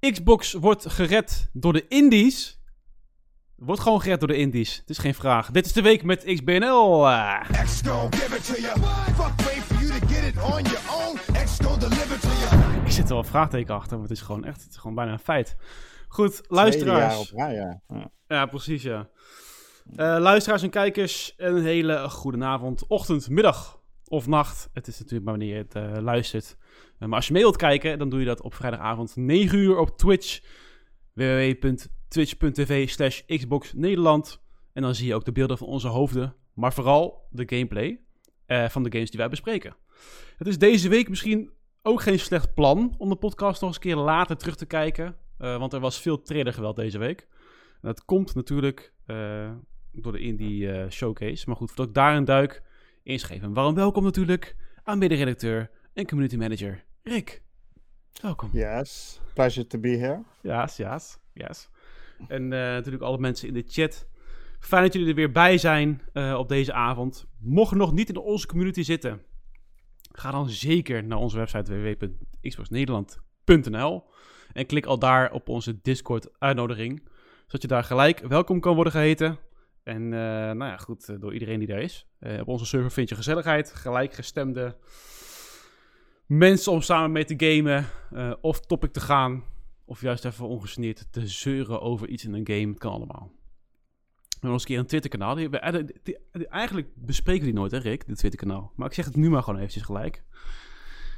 [0.00, 2.60] Xbox wordt gered door de indies.
[3.56, 4.76] Wordt gewoon gered door de indies.
[4.76, 5.50] Het is geen vraag.
[5.50, 7.10] Dit is de week met XBNL.
[12.84, 14.94] Ik zit er wel een vraagteken achter, maar het is gewoon echt het is gewoon
[14.94, 15.56] bijna een feit.
[16.08, 17.32] Goed, luisteraars.
[17.36, 17.82] Ja, ja.
[17.88, 18.10] ja.
[18.26, 19.08] ja, precies ja.
[19.96, 24.68] Uh, luisteraars en kijkers, een hele goede avond, ochtend, middag of nacht.
[24.72, 26.56] Het is natuurlijk maar wanneer je het uh, luistert.
[26.98, 29.78] Uh, maar als je mee wilt kijken, dan doe je dat op vrijdagavond 9 uur
[29.78, 30.40] op Twitch.
[31.12, 34.40] www.twitch.tv slash Xbox Nederland.
[34.72, 36.34] En dan zie je ook de beelden van onze hoofden.
[36.54, 38.00] Maar vooral de gameplay
[38.46, 39.76] van de games die wij bespreken.
[40.36, 41.50] Het is deze week misschien
[41.82, 45.16] ook geen slecht plan om de podcast nog eens een keer later terug te kijken.
[45.36, 47.28] want er was veel trailergeweld deze week.
[47.72, 48.92] En dat komt natuurlijk
[49.92, 51.44] door de Indie Showcase.
[51.46, 52.62] Maar goed, voordat ik daar een duik
[53.02, 53.52] inschreven.
[53.52, 57.42] Waarom welkom natuurlijk aan mede-redacteur en community manager Rick.
[58.22, 58.50] Welkom.
[58.52, 60.22] Yes, pleasure to be here.
[60.42, 61.68] Yes, yes, yes.
[62.28, 64.08] En uh, natuurlijk alle mensen in de chat.
[64.60, 67.26] Fijn dat jullie er weer bij zijn uh, op deze avond.
[67.38, 69.22] Mocht je nog niet in onze community zitten,
[70.12, 74.04] ga dan zeker naar onze website www.xboxnederland.nl
[74.52, 77.08] en klik al daar op onze Discord uitnodiging,
[77.46, 79.38] zodat je daar gelijk welkom kan worden geheten.
[79.82, 82.06] En uh, nou ja, goed, door iedereen die daar is.
[82.20, 84.76] Uh, op onze server vind je gezelligheid, gelijkgestemde
[86.30, 87.86] mensen om samen mee te gamen.
[88.12, 89.44] Uh, of topic te gaan.
[89.84, 92.68] Of juist even ongesneerd te zeuren over iets in een game.
[92.68, 93.30] Het kan allemaal.
[93.30, 95.34] We hebben nog eens een keer een Twitter-kanaal.
[95.34, 95.48] Die,
[96.02, 98.06] die, die, eigenlijk bespreken we die nooit, hè, Rick?
[98.06, 98.72] Dit Twitter-kanaal.
[98.76, 100.22] Maar ik zeg het nu maar gewoon eventjes gelijk.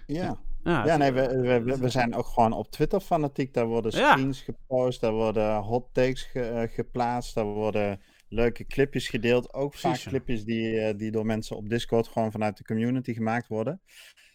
[0.06, 0.40] Ja.
[0.64, 3.54] Ja, ja nee, we, we, we, zijn ook gewoon op Twitter fanatiek.
[3.54, 4.44] Daar worden screens ja.
[4.44, 9.54] gepost, daar worden hot takes ge, geplaatst, daar worden leuke clipjes gedeeld.
[9.54, 13.12] Ook Precies, vaak clipjes die, uh, die door mensen op Discord gewoon vanuit de community
[13.12, 13.80] gemaakt worden.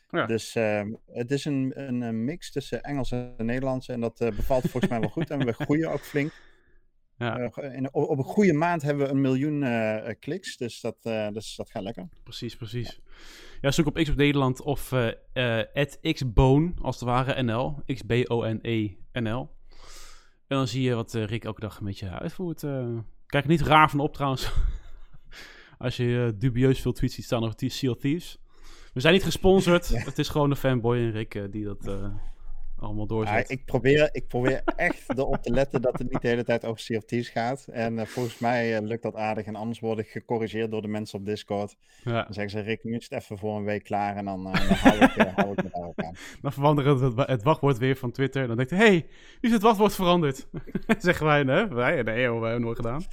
[0.10, 0.26] Ja.
[0.26, 3.88] Dus uh, het is een, een, een, mix tussen Engels en Nederlands.
[3.88, 5.30] En dat uh, bevalt volgens mij wel goed.
[5.30, 6.32] En we groeien ook flink.
[7.18, 7.52] Ja.
[7.56, 9.66] In, op, op, een goede maand hebben we een miljoen
[10.20, 10.58] kliks.
[10.58, 10.98] Dus dat,
[11.34, 12.08] dus dat gaat lekker.
[12.24, 13.02] Precies, precies.
[13.04, 13.58] Ja.
[13.62, 14.94] ja zoek op X op Nederland of
[16.02, 17.82] xbone, als het ware, NL.
[17.86, 19.56] X-B-O-N-E-N-L.
[20.48, 22.60] En dan zie je wat Rick elke dag een beetje uitvoert.
[23.26, 24.52] Kijk er niet raar van op trouwens.
[25.78, 28.40] Als je dubieus veel tweets ziet staan over Sea of Thieves.
[28.98, 29.88] We zijn niet gesponsord.
[29.88, 30.00] Ja.
[30.00, 32.08] Het is gewoon de fanboy en Rick uh, die dat uh,
[32.80, 33.48] allemaal doorzet.
[33.48, 36.66] Ja, ik, probeer, ik probeer echt erop te letten dat het niet de hele tijd
[36.66, 37.68] over Thieves gaat.
[37.68, 39.46] En volgens mij lukt dat aardig.
[39.46, 41.76] En anders word ik gecorrigeerd door de mensen op Discord.
[42.04, 42.24] Ja.
[42.24, 44.16] Dan zeggen ze, Rick, nu is het even voor een week klaar.
[44.16, 46.16] En dan, dan hou, ik, hou ik me aan.
[46.42, 48.42] Dan veranderen het, het wachtwoord weer van Twitter.
[48.42, 49.06] En dan denkt hij, hey,
[49.42, 50.48] nu is het wachtwoord veranderd.
[50.98, 53.04] zeggen wij, nee, wij, nee, wij hebben nooit gedaan.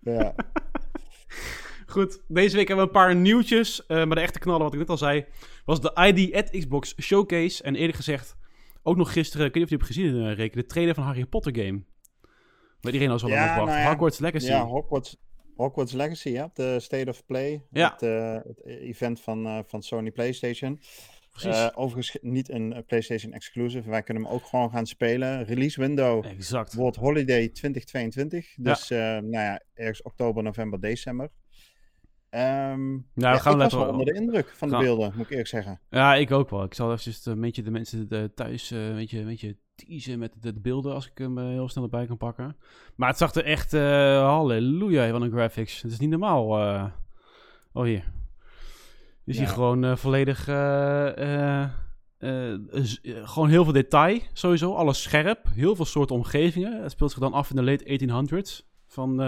[0.00, 0.34] Ja.
[1.94, 3.80] Goed, deze week hebben we een paar nieuwtjes.
[3.80, 5.24] Uh, maar de echte knallen, wat ik net al zei,
[5.64, 7.62] was de ID at Xbox Showcase.
[7.62, 8.36] En eerder gezegd,
[8.82, 11.04] ook nog gisteren, ik weet niet of je hebt gezien, uh, Rick, de trailer van
[11.04, 11.84] Harry Potter game.
[12.80, 13.70] Waar iedereen al zo lang ja, op wacht.
[13.70, 14.46] Nou ja, Hogwarts Legacy.
[14.46, 15.16] Ja, Hogwarts,
[15.56, 16.50] Hogwarts Legacy, ja.
[16.54, 17.64] De State of Play.
[17.70, 17.92] Ja.
[17.92, 20.80] Het, uh, het event van, van Sony PlayStation.
[21.46, 23.90] Uh, overigens niet een PlayStation exclusive.
[23.90, 25.44] Wij kunnen hem ook gewoon gaan spelen.
[25.44, 26.74] Release window exact.
[26.74, 28.54] wordt Holiday 2022.
[28.56, 29.20] Dus ja.
[29.20, 31.30] Nou ja, ergens oktober, november, december.
[32.36, 35.24] Um, nou, ja, we gaan ik was wel onder de indruk van de beelden, moet
[35.24, 35.80] ik eerlijk zeggen.
[35.90, 36.64] Ja, ik ook wel.
[36.64, 40.18] Ik zal even een beetje de mensen de, thuis uh, een beetje, een beetje teasen
[40.18, 42.56] met de, de, beelden, als ik hem heel snel erbij kan pakken.
[42.96, 45.82] Maar het zag er echt, halleluja, van een graphics.
[45.82, 46.46] Het is niet normaal.
[47.72, 48.12] oh, hier.
[49.24, 50.48] Je ziet gewoon uh, volledig.
[50.48, 51.68] Uh,
[53.24, 54.74] gewoon heel veel detail, sowieso.
[54.74, 55.46] Alles scherp.
[55.54, 56.82] Heel veel soorten omgevingen.
[56.82, 59.20] Het speelt zich dan af in de late 1800s van,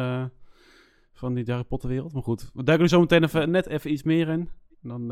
[1.18, 2.12] van die Harry Potter wereld.
[2.12, 4.50] Maar goed, we duiken er zo meteen even, net even iets meer in.
[4.82, 5.06] Dan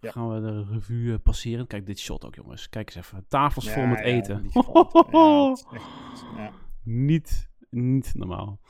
[0.00, 0.10] ja.
[0.10, 1.66] gaan we de revue passeren.
[1.66, 2.68] Kijk, dit shot ook, jongens.
[2.68, 3.24] Kijk eens even.
[3.28, 4.50] Tafels vol met eten.
[6.82, 8.60] niet, niet normaal.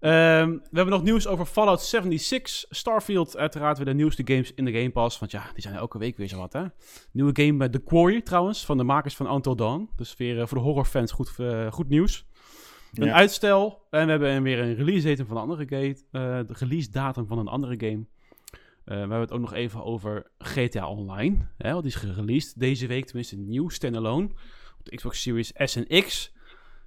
[0.00, 4.64] Um, we hebben nog nieuws over Fallout 76, Starfield, uiteraard weer de nieuwste games in
[4.64, 5.18] de Game Pass.
[5.18, 6.64] Want ja, die zijn elke week weer zo wat, hè.
[7.12, 9.90] Nieuwe game bij The Quarry trouwens, van de makers van Until Dawn.
[9.96, 12.26] Dus weer uh, voor de horrorfans goed, uh, goed nieuws.
[12.98, 13.14] Een ja.
[13.14, 15.96] uitstel en we hebben weer een release datum van een andere game.
[16.12, 18.06] Uh, de release datum van een andere game.
[18.84, 21.36] we hebben het ook nog even over GTA Online.
[21.56, 24.28] Hè, want die is gereleased deze week, tenminste nieuw, standalone.
[24.78, 26.32] Op de Xbox Series S en X.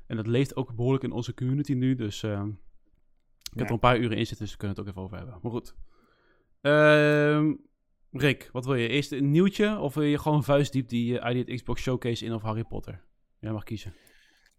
[0.08, 2.24] En dat leeft ook behoorlijk in onze community nu, dus...
[2.24, 2.44] Uh,
[3.52, 5.18] ik heb er een paar uren in zitten, dus we kunnen het ook even over
[5.18, 5.40] hebben.
[5.42, 5.75] Maar goed.
[6.62, 7.54] Uh,
[8.12, 8.88] Rick, wat wil je?
[8.88, 12.42] Eerst een nieuwtje of wil je gewoon vuistdiep die uh, ID Xbox Showcase in of
[12.42, 13.04] Harry Potter?
[13.40, 13.94] Jij mag kiezen.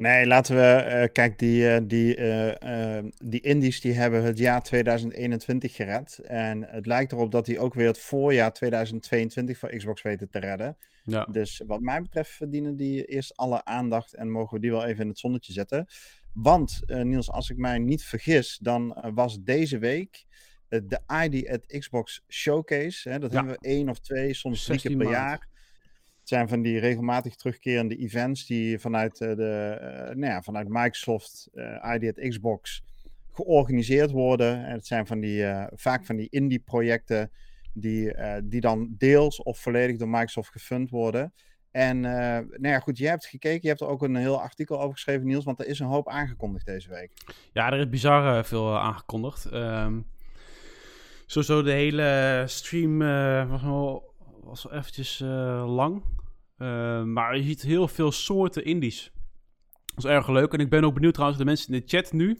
[0.02, 0.84] Nee, laten we...
[0.86, 2.16] Uh, kijk, die, uh, die,
[3.24, 6.18] die indies die hebben het jaar 2021 gered.
[6.18, 10.38] En het lijkt erop dat die ook weer het voorjaar 2022 voor Xbox weten te
[10.38, 10.76] redden.
[11.04, 11.24] Ja.
[11.24, 15.02] Dus wat mij betreft verdienen die eerst alle aandacht en mogen we die wel even
[15.02, 15.86] in het zonnetje zetten.
[16.32, 20.24] Want Niels, als ik mij niet vergis, dan was deze week
[20.68, 23.08] de ID at Xbox Showcase.
[23.08, 25.48] Hè, dat hebben we één of twee, soms drie keer per jaar.
[26.22, 29.76] Het zijn van die regelmatig terugkerende events die vanuit, de,
[30.14, 31.50] nou ja, vanuit Microsoft,
[31.94, 32.82] ID at Xbox
[33.32, 34.64] georganiseerd worden.
[34.64, 37.30] En het zijn van die, vaak van die indie-projecten
[37.72, 38.14] die,
[38.44, 41.32] die dan deels of volledig door Microsoft gefund worden.
[41.70, 44.80] En uh, nou ja, goed, je hebt gekeken, je hebt er ook een heel artikel
[44.80, 47.10] over geschreven, Niels, want er is een hoop aangekondigd deze week.
[47.52, 49.52] Ja, er is bizar veel aangekondigd.
[49.52, 50.06] Um,
[51.26, 52.98] sowieso de hele stream
[53.48, 53.62] was
[54.44, 55.18] was wel eventjes
[55.66, 56.02] lang.
[56.56, 59.12] Ehm, maar je ziet heel veel soorten indies.
[59.94, 60.52] Dat is erg leuk.
[60.52, 62.38] En ik ben ook benieuwd trouwens, de mensen in de chat nu.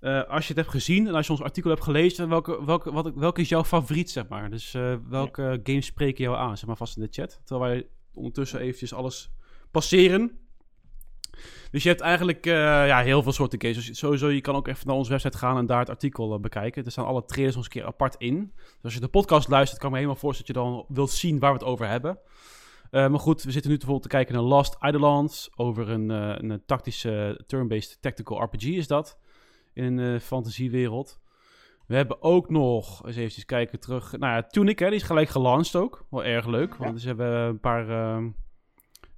[0.00, 2.92] Uh, als je het hebt gezien en als je ons artikel hebt gelezen, welke, welke,
[2.92, 4.50] wat, welke is jouw favoriet, zeg maar?
[4.50, 5.58] Dus uh, welke ja.
[5.62, 7.40] games spreken jou aan, zeg maar vast in de chat.
[7.44, 9.30] Terwijl wij ondertussen eventjes alles
[9.70, 10.38] passeren.
[11.70, 12.52] Dus je hebt eigenlijk uh,
[12.86, 13.86] ja, heel veel soorten games.
[13.86, 16.84] Dus sowieso, je kan ook even naar onze website gaan en daar het artikel bekijken.
[16.84, 18.52] Er staan alle trailers ons een keer apart in.
[18.54, 21.10] Dus als je de podcast luistert, kan ik me helemaal voorstellen dat je dan wilt
[21.10, 22.18] zien waar we het over hebben.
[22.90, 25.50] maar goed, we zitten nu bijvoorbeeld te kijken naar Lost Eidolons.
[25.56, 29.18] Over een, een tactische turn-based tactical RPG is dat
[29.72, 31.20] in een fantasiewereld.
[31.86, 35.28] We hebben ook nog, eens even kijken terug, nou ja, Tunic, hè, die is gelijk
[35.28, 36.06] gelanceerd ook.
[36.10, 36.98] Wel erg leuk, want ja.
[36.98, 37.90] ze hebben een paar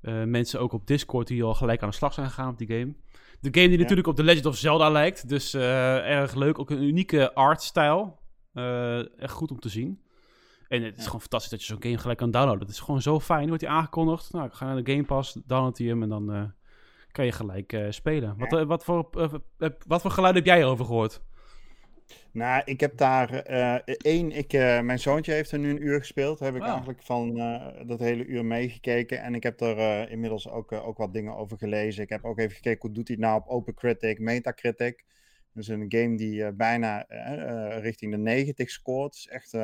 [0.03, 2.59] uh, uh, mensen ook op Discord die al gelijk aan de slag zijn gegaan op
[2.59, 2.95] die game.
[3.41, 3.83] De game die ja.
[3.83, 6.59] natuurlijk op The Legend of Zelda lijkt, dus erg leuk.
[6.59, 8.19] Ook een unieke artstijl,
[9.17, 10.03] echt goed om te zien.
[10.69, 12.61] En het is gewoon fantastisch dat je zo'n game gelijk kan downloaden.
[12.61, 13.49] Het is gewoon zo fijn.
[13.49, 14.33] Wordt hij aangekondigd?
[14.33, 16.53] Nou, ik ga naar de Game Pass, download hij hem en dan
[17.11, 18.37] kan je gelijk spelen.
[18.39, 19.09] Wat, wat, voor,
[19.87, 21.21] wat voor geluid heb jij over gehoord?
[22.33, 23.31] Nou, ik heb daar
[23.87, 24.33] één.
[24.33, 24.53] Ik,
[24.83, 26.39] mijn zoontje heeft er nu een uur gespeeld.
[26.39, 27.35] Heb ik eigenlijk van
[27.87, 29.23] dat hele uur meegekeken.
[29.23, 32.03] En ik heb er inmiddels ook, ook wat dingen over gelezen.
[32.03, 35.05] Ik heb ook even gekeken hoe doet hij nou op OpenCritic, Metacritic.
[35.53, 37.07] Dus een game die bijna
[37.81, 39.15] richting de 90 scoort.
[39.15, 39.57] Is echt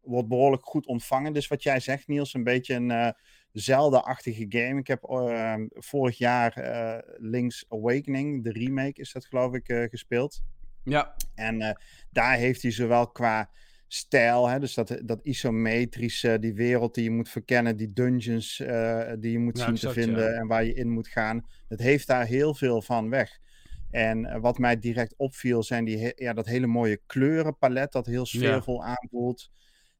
[0.00, 1.32] wordt behoorlijk goed ontvangen.
[1.32, 3.14] Dus wat jij zegt, Niels, een beetje een
[3.52, 4.80] Zelda-achtige game.
[4.80, 9.84] Ik heb uh, vorig jaar uh, Link's Awakening, de remake is dat geloof ik, uh,
[9.88, 10.42] gespeeld.
[10.84, 11.14] Ja.
[11.34, 11.74] En eh,
[12.10, 13.50] daar heeft hij zowel qua
[13.86, 18.56] stijl, hè, dus dat, dat isometrische, die wereld die je moet verkennen, die dungeons
[19.18, 20.38] die je moet zien te vinden ja.
[20.38, 21.46] en waar je in moet gaan.
[21.68, 23.40] Het heeft daar heel veel van weg.
[23.90, 28.82] En wat mij direct opviel zijn die, ja, dat hele mooie kleurenpalet dat heel sfeervol
[28.82, 28.96] ja.
[28.96, 29.50] aanvoelt.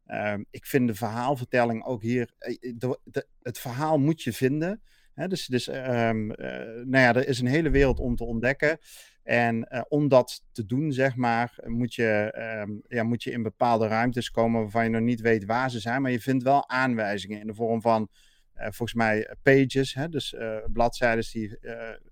[0.06, 2.34] Um, ik vind de verhaalvertelling ook hier.
[2.38, 4.82] Eh, de, de, het verhaal moet je vinden.
[5.14, 5.28] Hè?
[5.28, 6.36] Dus, dus um, uh,
[6.84, 8.78] nou ja, er is een hele wereld om te ontdekken.
[9.22, 12.34] En uh, om dat te doen, zeg maar, moet je,
[12.66, 15.80] um, ja, moet je in bepaalde ruimtes komen waarvan je nog niet weet waar ze
[15.80, 16.02] zijn.
[16.02, 18.08] Maar je vindt wel aanwijzingen in de vorm van,
[18.56, 19.94] uh, volgens mij, pages.
[19.94, 20.08] Hè?
[20.08, 20.36] Dus
[20.72, 21.58] bladzijden die,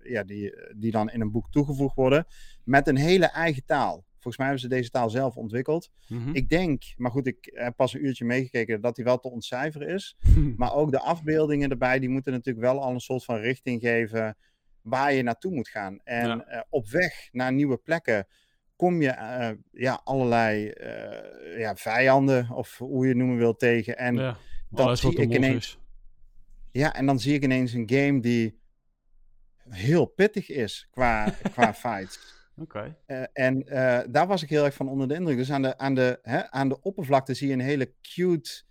[0.03, 2.25] ja, die, die dan in een boek toegevoegd worden.
[2.63, 4.05] Met een hele eigen taal.
[4.21, 5.89] Volgens mij hebben ze deze taal zelf ontwikkeld.
[6.07, 6.35] Mm -hmm.
[6.35, 9.87] Ik denk, maar goed, ik heb pas een uurtje meegekeken, dat die wel te ontcijferen
[9.87, 10.17] is.
[10.57, 14.37] maar ook de afbeeldingen erbij, die moeten natuurlijk wel al een soort van richting geven
[14.81, 15.99] waar je naartoe moet gaan.
[16.03, 16.45] En ja.
[16.49, 18.27] uh, op weg naar nieuwe plekken
[18.75, 23.97] kom je uh, ja, allerlei uh, ja, vijanden, of hoe je het noemen wil, tegen.
[23.97, 24.37] En ja,
[24.69, 25.79] dan zie ik ineens...
[26.71, 28.59] Ja, en dan zie ik ineens een game die
[29.69, 32.39] heel pittig is qua, qua fights.
[32.57, 32.95] Okay.
[33.07, 33.65] Uh, en
[34.11, 35.37] daar was ik heel erg van onder de indruk.
[35.37, 38.63] Dus aan de, aan de, hè, aan de oppervlakte zie je een hele cute,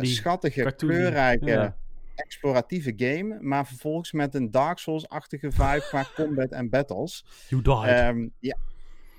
[0.00, 0.90] schattige, Cartoon.
[0.90, 1.74] kleurrijke.
[2.16, 3.38] Exploratieve game.
[3.40, 7.24] Maar vervolgens met een Dark Souls-achtige vibe qua combat en battles.
[7.48, 7.98] You died.
[7.98, 8.56] Um, ja,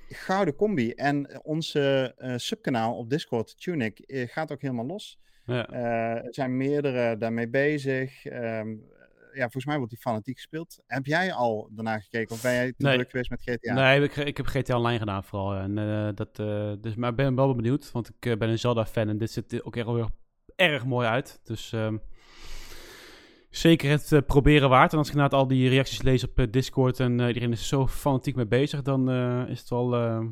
[0.08, 0.90] gouden combi.
[0.90, 5.18] En onze subkanaal op Discord, Tunic, gaat ook helemaal los.
[5.44, 5.68] Ja.
[5.68, 8.24] er zijn meerdere daarmee bezig.
[8.24, 8.86] Um,
[9.32, 10.78] ja, volgens mij wordt die fanatiek gespeeld.
[10.86, 12.94] Heb jij al daarna gekeken of ben jij te nee.
[12.94, 13.74] druk geweest met GTA?
[13.74, 15.54] Nee, ik, ik heb GTA Online gedaan vooral.
[15.54, 16.36] En, uh, dat,
[16.82, 19.76] dus, maar ik ben wel benieuwd, want ik ben een Zelda-fan en dit ziet ook
[19.76, 20.08] echt weer
[20.56, 21.40] erg mooi uit.
[21.42, 22.00] Dus um,
[23.50, 24.92] zeker het proberen waard.
[24.92, 28.36] En als ik inderdaad al die reacties lees op Discord en iedereen is zo fanatiek
[28.36, 29.10] mee bezig, dan
[29.48, 30.22] is het wel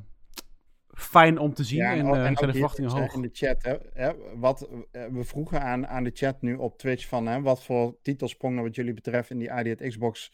[0.95, 1.79] fijn om te zien.
[1.79, 3.15] Ja, en, en, en zijn de verwachtingen hoog.
[3.15, 7.09] In de chat, hè, hè, wat, we vroegen aan, aan de chat nu op Twitch
[7.09, 10.33] van hè, wat voor titels sprongen wat jullie betreft in die ID Xbox.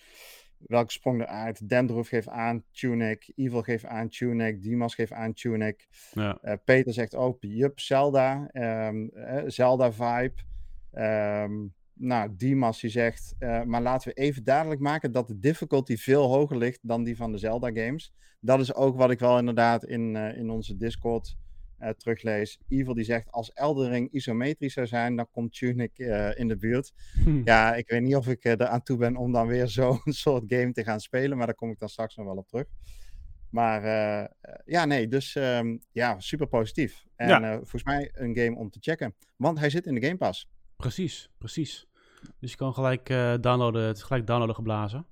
[0.67, 1.69] Welke sprong er uit?
[1.69, 3.33] Dendroof geeft aan Tunic.
[3.37, 4.63] Evil geeft aan Tunic.
[4.63, 5.89] Dimas geeft aan Tunic.
[6.13, 6.59] Ja.
[6.65, 8.51] Peter zegt ook, jup, Zelda.
[8.53, 10.35] Um, uh, Zelda vibe.
[10.95, 15.97] Um, nou, Dimas die zegt, uh, maar laten we even duidelijk maken dat de difficulty
[15.97, 18.13] veel hoger ligt dan die van de Zelda games.
[18.41, 21.37] Dat is ook wat ik wel inderdaad in, uh, in onze Discord
[21.97, 22.61] teruglees.
[22.69, 25.99] Evil die zegt, als Eldering isometrisch zou zijn, dan komt Tunic
[26.35, 26.93] in de buurt.
[27.25, 27.41] Hm.
[27.45, 30.45] Ja, ik weet niet of ik er aan toe ben om dan weer zo'n soort
[30.47, 32.67] game te gaan spelen, maar daar kom ik dan straks nog wel op terug.
[33.51, 33.83] Maar
[34.65, 37.07] ja, nee, dus um, ja, super positief.
[37.17, 39.15] En volgens mij een game om te checken.
[39.37, 40.49] Want hij zit in de Game Pass.
[40.77, 41.87] Precies, precies.
[42.41, 43.09] Dus je kan gelijk
[43.41, 45.07] downloaden, het is gelijk downloaden geblazen.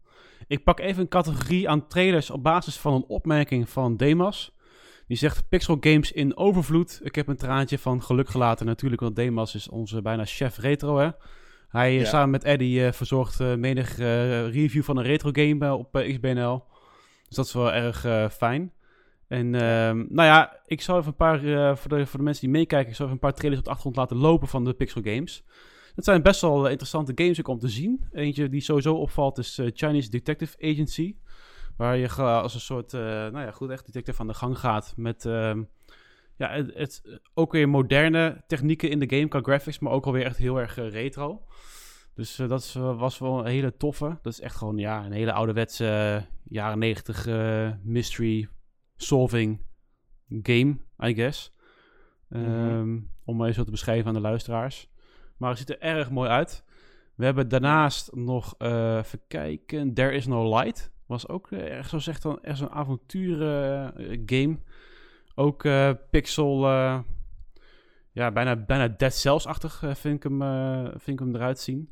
[0.47, 4.53] Ik pak even een categorie aan trailers op basis van een opmerking van Demas.
[5.07, 7.01] Die zegt Pixel Games in overvloed.
[7.03, 10.99] Ik heb een traantje van geluk gelaten natuurlijk, want Demas is onze bijna chef retro
[10.99, 11.11] hè.
[11.69, 12.05] Hij ja.
[12.05, 16.65] samen met Eddie uh, verzorgt uh, menig uh, review van een retro game op XBNL.
[17.27, 18.73] Dus dat is wel erg fijn.
[19.29, 21.39] En ehm, nou ja, ik zal even een paar,
[21.77, 23.71] voor, de, voor de mensen die meekijken, ik zal even een paar trailers op de
[23.71, 25.45] achtergrond laten lopen van de Pixel Games.
[25.95, 28.05] Het zijn best wel interessante games ook om te zien.
[28.13, 31.17] Eentje die sowieso opvalt is uh, Chinese Detective Agency.
[31.77, 34.93] Waar je als een soort, uh, nou ja, goed, echt detective aan de gang gaat
[34.97, 35.25] met...
[35.25, 35.57] Uh,
[36.37, 40.25] ja, het, het, ook weer moderne technieken in de game qua graphics, maar ook alweer
[40.25, 41.43] echt heel erg retro.
[42.15, 44.19] Dus dat is, was wel een hele toffe.
[44.23, 47.27] Dat is echt gewoon ja, een hele ouderwetse jaren 90
[47.83, 48.49] mystery
[48.97, 49.63] solving
[50.43, 51.53] game, I guess.
[52.29, 54.91] Mm Om maar zo te beschrijven aan de luisteraars.
[55.41, 56.65] Maar het ziet er erg mooi uit.
[57.15, 60.91] We hebben daarnaast nog, uh, even kijken, There Is No Light.
[61.07, 64.59] Was ook uh, erg, zo zegt dan, echt zo'n avonturen uh, game.
[65.35, 65.69] Ook
[66.11, 66.67] pixel,
[68.13, 70.41] ja, bijna, bijna Dead Cells-achtig vind, ik hem,
[70.91, 71.91] vind ik hem eruit zien.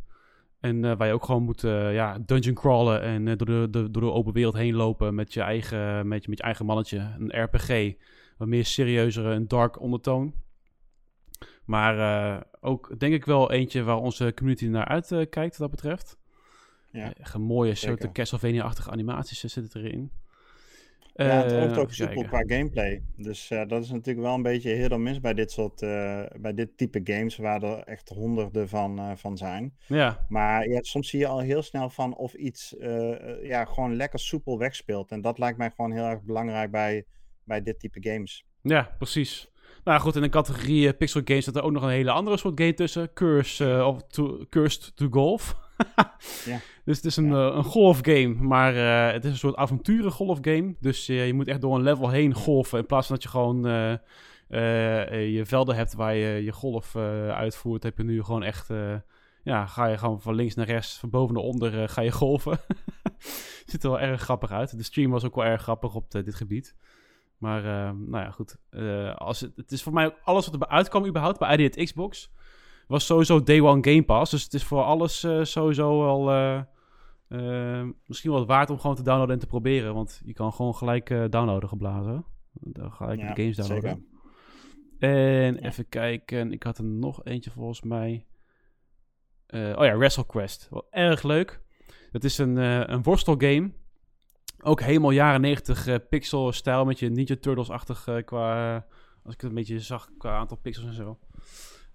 [0.61, 4.13] En waar je ook gewoon moet ja, dungeon crawlen en door, de, de, door de
[4.13, 7.15] open wereld heen lopen met je eigen, met je, met je eigen mannetje.
[7.19, 7.95] Een RPG,
[8.37, 10.35] wat meer serieuzere, een dark ondertoon.
[11.69, 15.71] Maar uh, ook denk ik wel eentje waar onze community naar uitkijkt uh, wat dat
[15.71, 16.19] betreft.
[16.91, 20.11] Ja, een mooie soort Castlevania-achtige animaties zitten erin.
[21.15, 23.03] Ja, het oogt ook soepel qua gameplay.
[23.17, 25.81] Dus uh, dat is natuurlijk wel een beetje heel mis bij dit soort,
[26.41, 29.75] bij dit type games, waar er echt honderden van, van zijn.
[29.87, 30.27] Ja.
[30.29, 32.75] Maar ja, soms zie je al heel snel van of iets
[33.43, 35.11] ja, gewoon lekker soepel wegspeelt.
[35.11, 37.05] En dat lijkt mij gewoon heel erg belangrijk bij,
[37.45, 38.47] bij dit type games.
[38.63, 39.49] Ja, precies.
[39.89, 42.37] Nou goed, in de categorie uh, Pixel Games zit er ook nog een hele andere
[42.37, 43.13] soort game tussen.
[43.13, 45.57] Curse, uh, of to, Cursed to Golf.
[46.45, 46.61] ja.
[46.85, 47.49] Dus het is een, ja.
[47.49, 48.75] uh, een golfgame, maar
[49.13, 50.75] het is een soort avonturen golfgame.
[50.81, 53.63] Dus je moet echt door een level heen golfen in plaats van dat je gewoon
[55.09, 57.83] je velden hebt waar je je golf uitvoert.
[57.83, 58.69] Heb je nu gewoon echt,
[59.43, 62.59] ja, ga je gewoon van links naar rechts, van boven naar onder ga je golven.
[63.67, 64.77] Ziet er wel erg grappig uit.
[64.77, 66.75] De stream was ook wel erg grappig op dit gebied.
[67.39, 68.57] Maar uh, nou ja, goed.
[68.71, 71.85] Uh, als het, het is voor mij ook alles wat er uitkwam überhaupt bij ID
[71.85, 72.33] Xbox.
[72.87, 74.31] Was sowieso Day One Game Pass.
[74.31, 76.67] Dus het is voor alles uh, sowieso wel...
[78.07, 79.95] misschien wel waard om gewoon te downloaden en te proberen.
[79.95, 82.25] Want je kan gewoon gelijk downloaden geblazen.
[82.53, 83.91] Dan ga ik ja, de games downloaden.
[83.91, 85.11] Zeker.
[85.11, 85.61] En ja.
[85.61, 86.53] even kijken.
[86.53, 88.27] Ik had er nog eentje volgens mij.
[89.49, 90.69] oh ja, WrestleQuest.
[90.71, 91.61] Wel erg leuk.
[92.11, 92.57] Het is een,
[92.93, 93.71] een worstelgame.
[94.63, 98.75] Ook helemaal jaren 90 uh, pixel-stijl met je Ninja Turtles-achtig uh, qua...
[99.25, 101.19] als ik het een beetje zag qua aantal pixels en zo.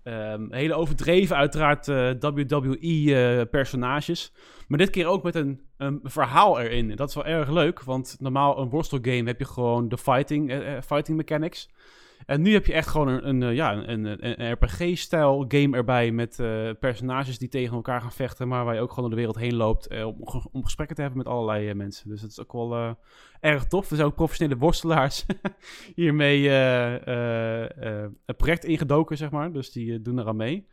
[0.04, 4.34] Um, hele overdreven uiteraard eh, WWE-personages.
[4.68, 6.96] maar dit keer ook met een, een, verhaal erin.
[6.96, 10.52] Dat is wel erg leuk, want normaal een worstelgame heb je gewoon de fighting,
[10.86, 11.70] fighting mechanics.
[12.26, 16.12] En nu heb je echt gewoon een, een, eh, ja, een, een RPG-stijl game erbij
[16.12, 19.26] met uh, personages die tegen elkaar gaan vechten, maar waar je ook gewoon door de
[19.26, 20.16] wereld heen loopt uh, om,
[20.52, 22.10] om, gesprekken te hebben met allerlei mensen.
[22.10, 22.98] Dus dat is ook wel
[23.40, 23.90] erg tof.
[23.90, 25.26] Er zijn ook professionele worstelaars
[25.96, 26.50] hiermee
[28.26, 29.52] een project ingedoken, zeg maar.
[29.52, 30.68] Dus die doen eraan mee.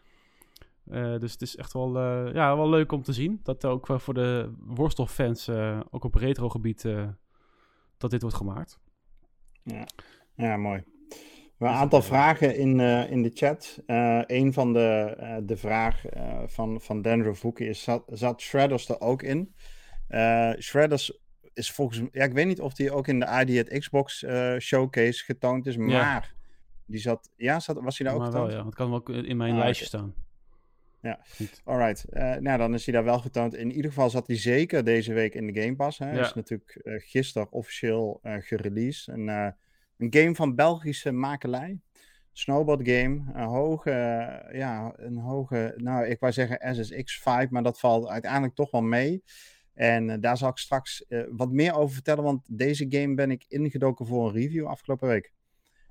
[1.18, 1.98] dus het is echt wel,
[2.32, 3.40] ja, wel leuk om te zien.
[3.42, 5.48] Dat ook voor de worstelfans,
[5.90, 6.88] ook op retro gebied,
[7.98, 8.80] dat dit wordt gemaakt.
[9.62, 9.86] Ja,
[10.34, 10.82] ja mooi.
[11.60, 13.82] Een aantal vragen in, uh, in de chat.
[13.86, 16.02] Uh, een van de, uh, de vraag
[16.46, 19.54] van, van Dan Voeken is: zat, zat, Shredders er ook in?
[20.58, 21.18] Shredders
[21.54, 22.08] is volgens mij.
[22.12, 24.26] Ja, ik weet niet of die ook in de ID Xbox
[24.58, 26.34] showcase getoond is, maar
[26.86, 27.30] die zat.
[27.36, 28.48] Ja, zat, was hij daar ook getoond?
[28.48, 30.14] Wel, ja, het kan wel in mijn ah, lijstje staan.
[31.00, 31.20] Ja,
[31.64, 32.04] alright.
[32.40, 33.54] nou, dan is hij daar wel getoond.
[33.54, 35.98] In ieder geval zat hij zeker deze week in de Game Pass.
[35.98, 36.20] Hij ja.
[36.20, 39.14] is natuurlijk gisteren officieel gereleased.
[39.14, 39.54] En
[40.00, 41.80] een game van Belgische makelij.
[42.32, 43.22] Snowboard game.
[43.34, 43.90] Een hoge,
[44.52, 48.82] ja, een hoge, nou ik wou zeggen SSX 5, maar dat valt uiteindelijk toch wel
[48.82, 49.22] mee.
[49.74, 53.30] En uh, daar zal ik straks uh, wat meer over vertellen, want deze game ben
[53.30, 55.32] ik ingedoken voor een review afgelopen week.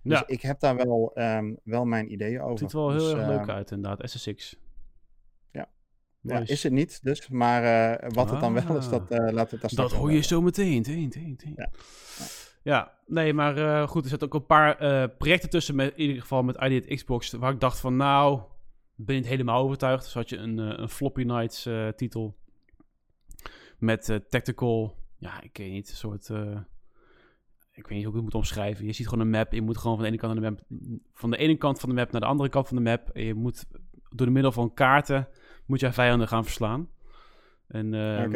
[0.03, 0.27] Dus ja.
[0.27, 2.49] ik heb daar wel, um, wel mijn ideeën over.
[2.49, 4.55] Het ziet wel heel dus, erg leuk uh, uit inderdaad, SSX.
[5.51, 5.69] Ja.
[6.21, 7.61] ja, is het niet dus, maar
[8.13, 10.73] wat ah, het dan wel is, dat laten we daar Dat hoor je zo meteen,
[10.75, 11.53] meteen, meteen.
[11.55, 11.69] Ja.
[12.61, 16.43] Ja, nee, maar goed, er zitten ook een paar projecten tussen, met, in ieder geval
[16.43, 18.41] met ID Xbox, waar ik dacht van, nou,
[18.95, 20.03] ben je het helemaal overtuigd.
[20.03, 22.37] Dus had je een, een Floppy Nights titel
[23.77, 26.29] met tactical, ja, ik weet niet, een soort
[27.79, 28.85] ik weet niet hoe ik het moet omschrijven.
[28.85, 29.51] Je ziet gewoon een map.
[29.51, 30.61] Je moet gewoon van de ene kant, van de, map,
[31.13, 33.09] van de ene kant van de map naar de andere kant van de map.
[33.09, 33.65] En je moet
[34.09, 35.27] door de middel van kaarten
[35.65, 36.89] moet je vijanden gaan verslaan.
[37.67, 38.33] En um,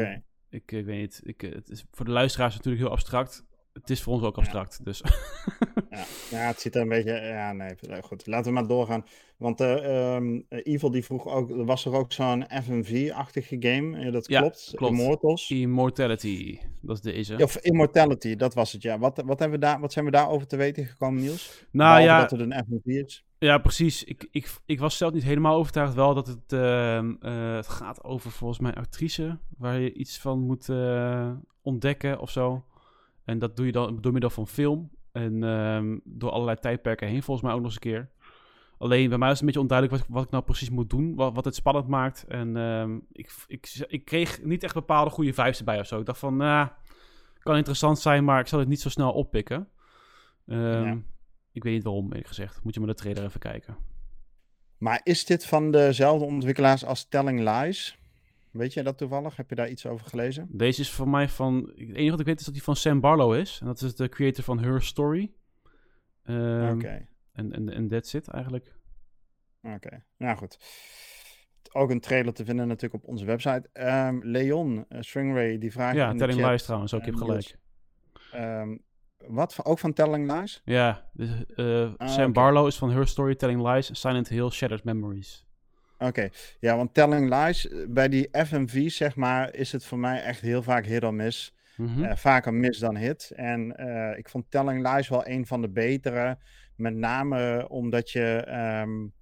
[0.50, 4.02] ik, ik, weet niet, ik, het is voor de luisteraars natuurlijk heel abstract het is
[4.02, 4.76] voor ons ook abstract.
[4.78, 4.84] Ja.
[4.84, 5.02] Dus.
[5.90, 6.06] ja.
[6.30, 7.12] ja, het ziet er een beetje.
[7.12, 8.28] Ja, nee, goed.
[8.28, 9.06] Laten we maar doorgaan.
[9.38, 11.50] Want uh, um, Evil die vroeg ook.
[11.50, 14.00] Er was er ook zo'n FMV-achtige game.
[14.00, 14.72] Ja, dat klopt.
[14.76, 15.00] klopt.
[15.00, 15.50] Immortals.
[15.50, 16.60] Immortality.
[16.82, 17.44] Dat is deze.
[17.44, 19.00] Of Immortality, dat was het, ja.
[19.00, 21.66] Wat, wat, hebben we daar, wat zijn we daarover te weten gekomen, Niels?
[21.72, 22.20] Nou ja.
[22.20, 23.26] Dat het een FMV is.
[23.38, 24.04] Ja, precies.
[24.04, 26.60] Ik, ik, ik was zelf niet helemaal overtuigd wel dat het, uh,
[27.20, 29.38] uh, het gaat over volgens mij actrice.
[29.58, 30.70] Waar je iets van moet
[31.62, 32.64] ontdekken of zo.
[33.26, 34.92] En dat doe je dan door middel van film.
[35.12, 38.10] En um, door allerlei tijdperken heen, volgens mij ook nog eens een keer.
[38.78, 41.16] Alleen bij mij is het een beetje onduidelijk wat, wat ik nou precies moet doen.
[41.16, 42.26] Wat, wat het spannend maakt.
[42.28, 46.00] En um, ik, ik, ik kreeg niet echt bepaalde goede vibes erbij of zo.
[46.00, 46.68] Ik dacht van, nou,
[47.40, 49.68] kan interessant zijn, maar ik zal het niet zo snel oppikken.
[50.46, 50.98] Um, ja.
[51.52, 52.64] Ik weet niet waarom, eerlijk gezegd.
[52.64, 53.78] Moet je maar de trailer even kijken.
[54.78, 57.98] Maar is dit van dezelfde ontwikkelaars als Telling Lies?
[58.54, 59.36] Weet je dat toevallig?
[59.36, 60.48] Heb je daar iets over gelezen?
[60.52, 61.72] Deze is voor mij van...
[61.76, 63.58] Het enige wat ik weet is dat hij van Sam Barlow is.
[63.62, 65.34] En dat is de creator van Her Story.
[66.24, 67.08] Um, Oké.
[67.32, 68.76] En, en, en that's it eigenlijk.
[69.62, 70.58] Oké, nou goed.
[71.72, 73.70] Ook een trailer te vinden natuurlijk op onze website.
[73.74, 77.58] Um, Leon uh, Stringray, die vraagt Ja, Telling Lies trouwens, ook, ik heb eh, gelijk.
[78.36, 78.84] Um,
[79.18, 79.66] wat?
[79.66, 80.62] Ook van Telling Lies?
[80.66, 85.46] Ja, dus, uh, Sam Barlow is van Her Story, Telling Lies, Silent Hill, Shattered Memories.
[85.98, 90.22] Oké, ja, want Telling Lies, eh, bij die FMV zeg maar, is het voor mij
[90.22, 91.54] echt heel vaak hit or miss.
[91.76, 93.32] Mm vaker mis dan hit.
[93.36, 96.38] En uh, ik vond Telling Lies wel een van de betere.
[96.76, 98.48] Met name omdat je.
[98.82, 99.14] Um,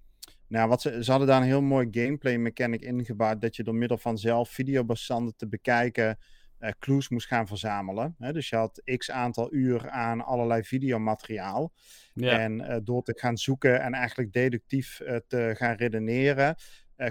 [0.47, 3.41] nou, wat ze, ze hadden daar een heel mooi gameplay mechanic ingebouwd.
[3.41, 6.17] Dat je door middel van zelf videobestanden te bekijken.
[6.61, 8.15] Uh, clues moest gaan verzamelen.
[8.19, 8.33] Hè?
[8.33, 11.71] Dus je had x aantal uur aan allerlei videomateriaal.
[12.13, 12.39] Ja.
[12.39, 16.55] En uh, door te gaan zoeken en eigenlijk deductief uh, te gaan redeneren,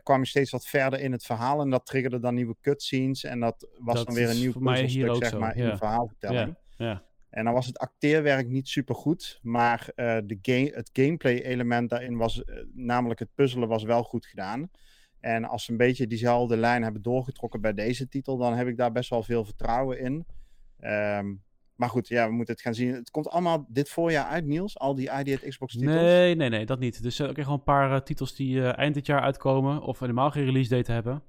[0.03, 1.61] kwam je steeds wat verder in het verhaal.
[1.61, 3.25] En dat triggerde dan nieuwe cutscenes.
[3.25, 6.57] En dat was dat dan weer een nieuw puzzelstuk, zeg maar, in de verhaalvertelling.
[6.77, 6.87] Ja.
[6.87, 7.03] ja.
[7.31, 12.43] En dan was het acteerwerk niet super goed, maar de game, het gameplay-element daarin was,
[12.73, 14.71] namelijk het puzzelen, was wel goed gedaan.
[15.21, 18.77] En als ze een beetje diezelfde lijn hebben doorgetrokken bij deze titel, dan heb ik
[18.77, 20.27] daar best wel veel vertrouwen in.
[20.81, 21.43] Um,
[21.81, 22.95] maar goed, ja, we moeten het gaan zien.
[22.95, 24.79] Het komt allemaal dit voorjaar uit, Niels?
[24.79, 25.95] Al die ID Xbox titels?
[25.95, 27.03] Nee, nee, nee, dat niet.
[27.03, 29.83] Dus ook uh, gewoon een paar uh, titels die uh, eind dit jaar uitkomen.
[29.83, 31.23] Of helemaal geen release date hebben.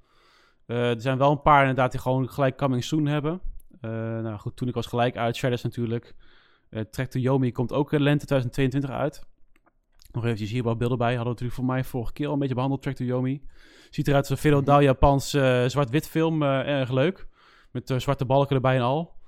[0.66, 3.42] Eh, er zijn wel een paar inderdaad die gewoon gelijk coming soon hebben.
[3.82, 5.36] nou goed, toen ik was gelijk uit.
[5.36, 6.14] Shadows natuurlijk.
[6.90, 9.24] Track to Yomi komt ook lente 2022 uit.
[10.12, 11.16] Nog eventjes hier wat beelden bij.
[11.16, 12.82] Hadden we natuurlijk voor mij vorige keer al een beetje behandeld.
[12.82, 13.42] Track to Yomi.
[13.90, 14.84] Ziet eruit als een feodal mhm.
[14.84, 15.30] Japans
[15.66, 16.44] zwart-wit film.
[16.44, 17.28] erg leuk.
[17.72, 19.20] Met zwarte balken erbij en al.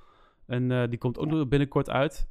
[0.45, 2.27] En uh, die komt ook binnenkort uit.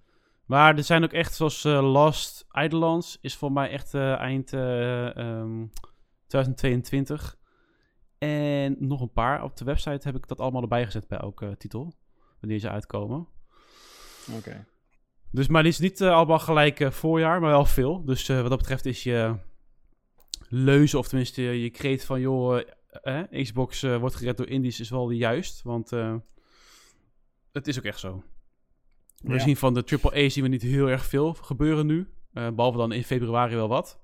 [0.47, 4.53] Maar er zijn ook echt, zoals uh, Lost Eidolons, is voor mij echt uh, eind
[4.53, 5.71] um,
[6.27, 7.39] 2022.
[8.19, 9.43] En nog een paar.
[9.43, 11.93] Op de website heb ik dat allemaal erbij gezet bij elke titel.
[12.41, 13.29] Wanneer ze uitkomen.
[14.37, 14.67] Oké.
[15.33, 18.05] Dus, maar die is niet allemaal gelijk voorjaar, maar wel veel.
[18.05, 19.35] Dus wat dat betreft is je
[20.49, 22.61] leuze, of tenminste je kreet van, joh,
[23.31, 25.63] Xbox wordt gered door indies, is wel juist.
[25.63, 25.91] Want
[27.53, 28.23] het is ook echt zo.
[29.23, 32.09] We zien van de AAA zien we niet heel erg veel gebeuren nu.
[32.35, 34.01] Uh, behalve dan in februari wel wat.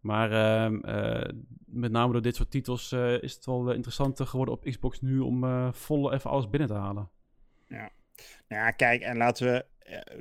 [0.00, 1.28] Maar uh, uh,
[1.64, 5.18] met name door dit soort titels eh, is het wel interessanter geworden op Xbox nu
[5.18, 7.10] om vol even alles binnen te halen.
[7.68, 7.90] Ja.
[8.48, 9.64] Nou ja, kijk, en laten we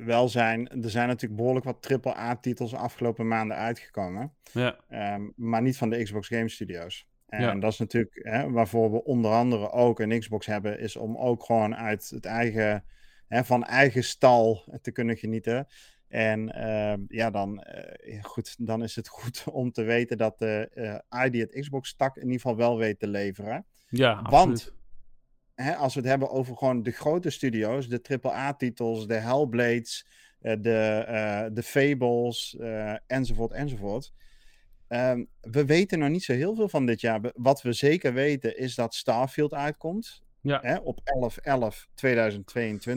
[0.05, 4.33] wel zijn, er zijn natuurlijk behoorlijk wat AAA-titels afgelopen maanden uitgekomen.
[4.51, 4.77] Ja.
[5.13, 7.09] Um, maar niet van de Xbox Game Studios.
[7.27, 11.17] En dat is natuurlijk hè, waarvoor we onder andere ook een Xbox hebben, is om
[11.17, 12.83] ook gewoon uit het eigen,
[13.27, 15.67] hè, van eigen stal te kunnen genieten.
[16.07, 17.63] En uh, ja, dan,
[18.05, 20.69] uh, goed, dan is het goed om te weten dat de
[21.11, 23.65] uh, ID het Xbox-tak in ieder geval wel weet te leveren.
[23.89, 24.73] Ja, Want
[25.55, 30.05] hè, als we het hebben over gewoon de grote studio's, de AAA-titels, de Hellblades,
[30.39, 32.57] de, de Fables,
[33.07, 34.13] enzovoort, enzovoort
[34.93, 37.21] Um, we weten nog niet zo heel veel van dit jaar.
[37.35, 40.23] Wat we zeker weten is dat Starfield uitkomt.
[40.41, 40.59] Ja.
[40.61, 41.01] Hè, op 11-11-2022.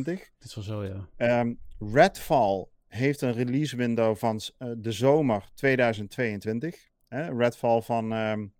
[0.04, 1.40] Dit is wel zo, ja.
[1.40, 6.88] Um, Redfall heeft een release window van uh, de zomer 2022.
[7.08, 8.52] Hè, Redfall van, um,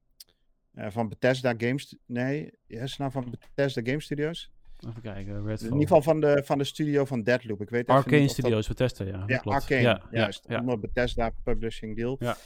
[0.75, 1.97] uh, van Bethesda Games...
[2.07, 4.53] Nee, is het nou van Bethesda Game Studios?
[4.89, 5.69] Even kijken, Redfall.
[5.69, 7.61] In ieder geval van de, van de studio van Deadloop.
[7.61, 8.77] Ik weet Arcane Studios, dat...
[8.77, 9.25] Bethesda, ja.
[9.27, 9.57] Ja, klopt.
[9.57, 10.45] Arcane, ja, juist.
[10.49, 12.17] Ja, Onder Bethesda Publishing Deal.
[12.19, 12.37] Ja.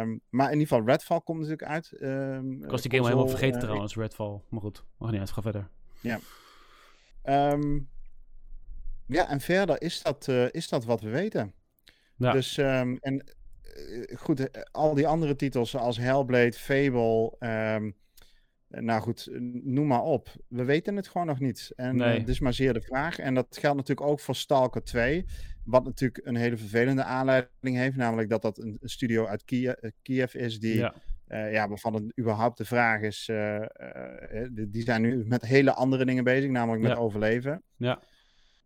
[0.00, 1.96] Um, maar in ieder geval, Redfall komt natuurlijk uit.
[2.00, 4.40] Um, ik was die game al helemaal vergeten uh, trouwens, Redfall.
[4.48, 5.68] Maar goed, mag niet uit, ga verder.
[6.00, 6.20] Ja.
[7.52, 7.88] Um,
[9.06, 11.52] ja, en verder is dat, uh, is dat wat we weten.
[12.16, 12.32] Ja.
[12.32, 13.24] Dus, en
[14.14, 17.36] goed, al die andere titels zoals Hellblade, Fable,
[18.68, 19.28] nou goed,
[19.62, 20.28] noem maar op.
[20.48, 21.72] We weten het gewoon nog niet.
[21.76, 22.12] En nee.
[22.12, 23.18] uh, dit is maar zeer de vraag.
[23.18, 25.24] En dat geldt natuurlijk ook voor Stalker 2.
[25.64, 27.96] Wat natuurlijk een hele vervelende aanleiding heeft.
[27.96, 30.76] Namelijk dat dat een, studio uit Kiev, Kiev is die...
[30.76, 30.94] Ja.
[31.28, 33.28] Uh, ja, waarvan het überhaupt de vraag is...
[33.30, 33.66] Uh,
[34.50, 36.50] die zijn nu met hele andere dingen bezig.
[36.50, 36.98] Namelijk met ja.
[36.98, 37.62] overleven.
[37.76, 38.00] Ja.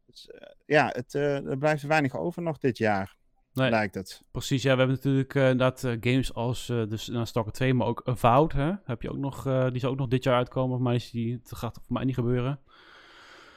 [0.06, 0.30] Dus,
[0.66, 3.16] ja, het, er blijft weinig over nog dit jaar.
[3.54, 4.22] Nee, lijkt het.
[4.30, 4.72] Precies, ja.
[4.72, 8.02] We hebben natuurlijk uh, inderdaad uh, games als uh, dus, nou, Stalker 2, maar ook
[8.04, 8.52] Avowed.
[8.52, 8.72] Hè?
[8.84, 10.76] Heb je ook nog, die zou ook nog dit jaar uitkomen.
[10.76, 12.60] Of mij is die, dat gaat voor mij niet gebeuren.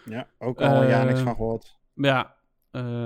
[0.06, 1.78] Ja, ook al een jaar niks van gehoord.
[1.94, 2.36] Ja,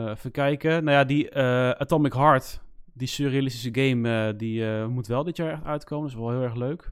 [0.10, 0.84] even kijken.
[0.84, 1.36] Nou ja, die
[1.80, 2.62] Atomic Heart,
[2.94, 6.10] die surrealistische game, die moet wel dit jaar echt uitkomen.
[6.10, 6.92] Dat is wel heel erg leuk.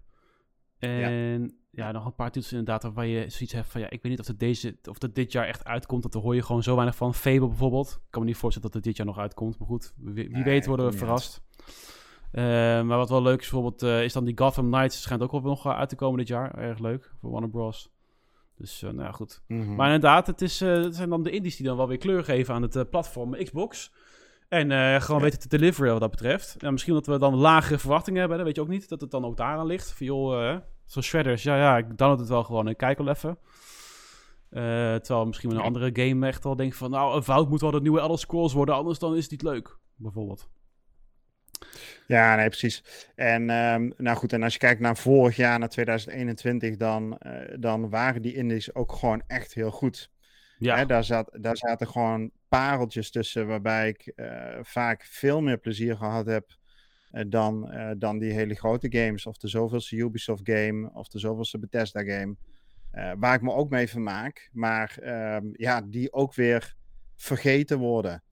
[0.79, 4.11] En ja, nog een paar titels inderdaad waar je zoiets hebt van ja, ik weet
[4.11, 6.03] niet of het, deze, of het dit jaar echt uitkomt.
[6.03, 7.13] Dat hoor je gewoon zo weinig van.
[7.13, 7.91] Fable bijvoorbeeld.
[7.91, 9.59] Ik kan me niet voorstellen dat het dit jaar nog uitkomt.
[9.59, 11.41] Maar goed, wie, wie weet worden we verrast.
[12.31, 12.43] Uh,
[12.81, 15.01] maar wat wel leuk is bijvoorbeeld, uh, is dan die Gotham Knights.
[15.01, 16.57] Schijnt ook wel nog uit te komen dit jaar.
[16.57, 17.89] Erg leuk voor Warner Bros.
[18.55, 19.41] Dus uh, nou ja, goed.
[19.47, 19.75] Mm -hmm.
[19.75, 22.53] Maar inderdaad, het, is, het zijn dan de indies die dan wel weer kleur geven
[22.53, 23.91] aan het platform Xbox.
[24.49, 26.55] En gewoon weten te deliveren wat dat betreft.
[26.57, 28.37] Ja, misschien dat we dan lagere verwachtingen hebben.
[28.37, 28.89] Dat weet je ook niet.
[28.89, 29.91] Dat het dan ook daaraan ligt.
[29.91, 30.57] Van joh,
[30.87, 33.37] Zoals Shredders, ja, ja, ik download het wel gewoon en kijk wel even.
[34.51, 36.91] Uh, terwijl misschien met een andere game echt wel denk van...
[36.91, 38.75] nou, een fout moet wel de nieuwe Elder Scrolls worden...
[38.75, 40.49] anders dan is het niet leuk, bijvoorbeeld.
[42.07, 42.83] Ja, nee, precies.
[43.15, 46.77] En um, nou goed, en als je kijkt naar vorig jaar, naar 2021...
[46.77, 50.11] dan, uh, dan waren die indies ook gewoon echt heel goed.
[50.57, 50.75] Ja.
[50.75, 53.47] Hè, daar, zat, daar zaten gewoon pareltjes tussen...
[53.47, 56.55] waarbij ik uh, vaak veel meer plezier gehad heb...
[57.11, 59.25] Eh, dan, uh, dan die hele grote games.
[59.25, 60.89] Of de zoveelste Ubisoft game.
[60.93, 62.35] Of de zoveelste Bethesda game.
[62.93, 64.49] Uh, waar ik me ook mee vermaak.
[64.51, 66.75] Maar uh, ja, die ook weer
[67.15, 68.23] vergeten worden.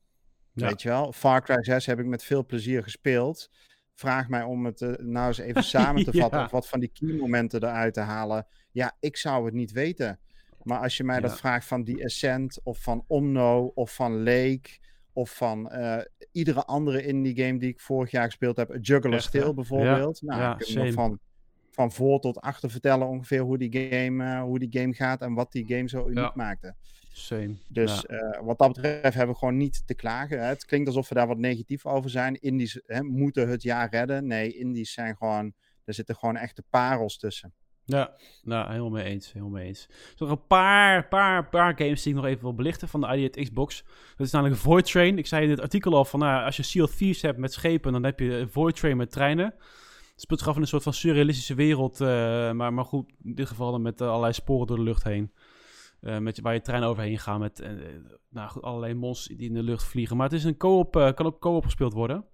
[0.53, 0.67] Ja.
[0.67, 1.11] Weet je wel?
[1.13, 3.49] Far Cry 6 heb ik met veel plezier gespeeld.
[3.93, 6.39] Vraag mij om het nou eens even samen te vatten.
[6.39, 6.45] ja.
[6.45, 8.47] Of wat van die key momenten eruit te halen.
[8.71, 10.19] Ja, ik zou het niet weten.
[10.63, 11.21] Maar als je mij ja.
[11.21, 12.59] dat vraagt van die Ascent.
[12.63, 13.71] Of van Omno.
[13.75, 14.79] Of van Lake
[15.15, 15.97] of van uh,
[16.31, 18.77] iedere andere indie game die ik vorig jaar gespeeld heb.
[18.81, 20.19] Juggler Still bijvoorbeeld.
[20.19, 21.19] Ja, nou, ja, ik heb van,
[21.71, 25.33] van voor tot achter vertellen ongeveer hoe die game, uh, hoe die game gaat en
[25.33, 26.31] wat die game zo uniek ja.
[26.35, 26.75] maakte.
[27.11, 27.55] Same.
[27.67, 28.15] Dus ja.
[28.15, 30.39] uh, wat dat betreft hebben we gewoon niet te klagen.
[30.39, 30.45] Hè.
[30.45, 32.41] Het klinkt alsof we daar wat negatief over zijn.
[32.41, 34.27] Indies hè, moeten het jaar redden.
[34.27, 35.53] Nee, indies zijn gewoon,
[35.85, 37.53] er zitten gewoon echte parels tussen.
[37.85, 39.33] Ja, nou, helemaal mee eens.
[39.33, 39.87] Helemaal mee eens.
[39.89, 43.17] Er nog een paar, paar, paar games die ik nog even wil belichten van de
[43.17, 43.83] ID Xbox.
[44.17, 45.17] Dat is namelijk Void Train.
[45.17, 47.53] Ik zei in het artikel al van, nou, als je Sea of Thieves hebt met
[47.53, 49.45] schepen, dan heb je Void Train met treinen.
[49.45, 52.07] Het speelt zich in een soort van surrealistische wereld, uh,
[52.51, 55.31] maar, maar goed, in dit geval dan met uh, allerlei sporen door de lucht heen.
[56.01, 57.63] Uh, met, waar je trein overheen gaat met
[58.29, 60.17] nou, goed, allerlei monsters die in de lucht vliegen.
[60.17, 62.25] Maar het is een co-op, kan ook co-op gespeeld worden.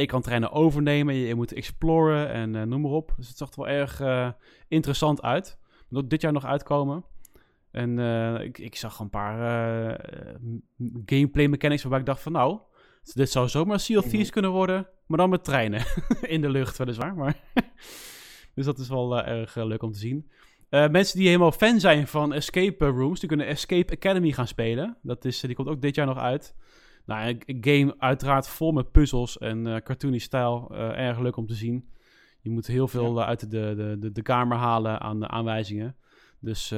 [0.00, 3.12] Je kan treinen overnemen, je, je moet exploren en uh, noem maar op.
[3.16, 4.30] Dus het zag er wel erg uh,
[4.68, 5.58] interessant uit.
[5.88, 7.04] Dat dit jaar nog uitkomen.
[7.70, 9.36] En uh, ik, ik, zag een paar
[11.04, 12.60] gameplay mechanics waarbij ik dacht van nou,
[13.14, 14.32] dit zou zomaar Sea of Thieves mm -hmm.
[14.32, 15.84] kunnen worden, maar dan met treinen
[16.34, 17.14] in de lucht weliswaar.
[17.14, 17.40] Maar
[18.54, 20.30] dus dat is wel erg leuk om te zien.
[20.70, 24.96] mensen die helemaal fan zijn van escape rooms, die kunnen Escape Academy gaan spelen.
[25.02, 26.54] Dat is, die komt ook dit jaar nog uit.
[27.06, 30.68] Nou, een game uiteraard vol met puzzels en uh, cartoony stijl.
[30.72, 31.90] Uh, erg leuk om te zien.
[32.40, 33.26] Je moet heel veel ja.
[33.26, 35.96] uit de, de, de, de kamer halen aan de aanwijzingen.
[36.40, 36.68] Dus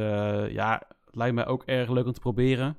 [0.50, 2.76] ja, het lijkt mij ook erg leuk om te proberen.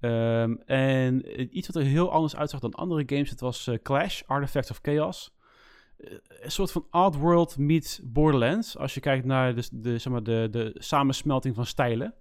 [0.00, 1.22] Um, en
[1.58, 5.34] iets wat er heel anders uitzag dan andere games, het was Clash, Artifacts of Chaos.
[6.40, 8.78] een soort van Oddworld meets Borderlands.
[8.78, 12.14] Als je kijkt naar de, de, zeg maar de, de samensmelting van stijlen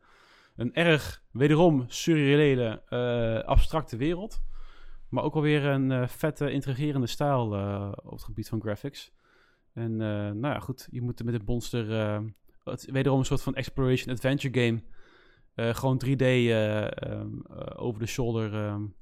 [0.55, 4.41] een erg, wederom, surreële, uh, abstracte wereld.
[5.09, 9.11] Maar ook alweer een uh, vette, intrigerende stijl uh, op het gebied van graphics.
[9.73, 11.91] En nou ja, goed, je moet met het monster...
[12.63, 15.73] het, wederom een soort van exploration adventure game.
[15.73, 18.95] gewoon 3D um, over de shoulder um,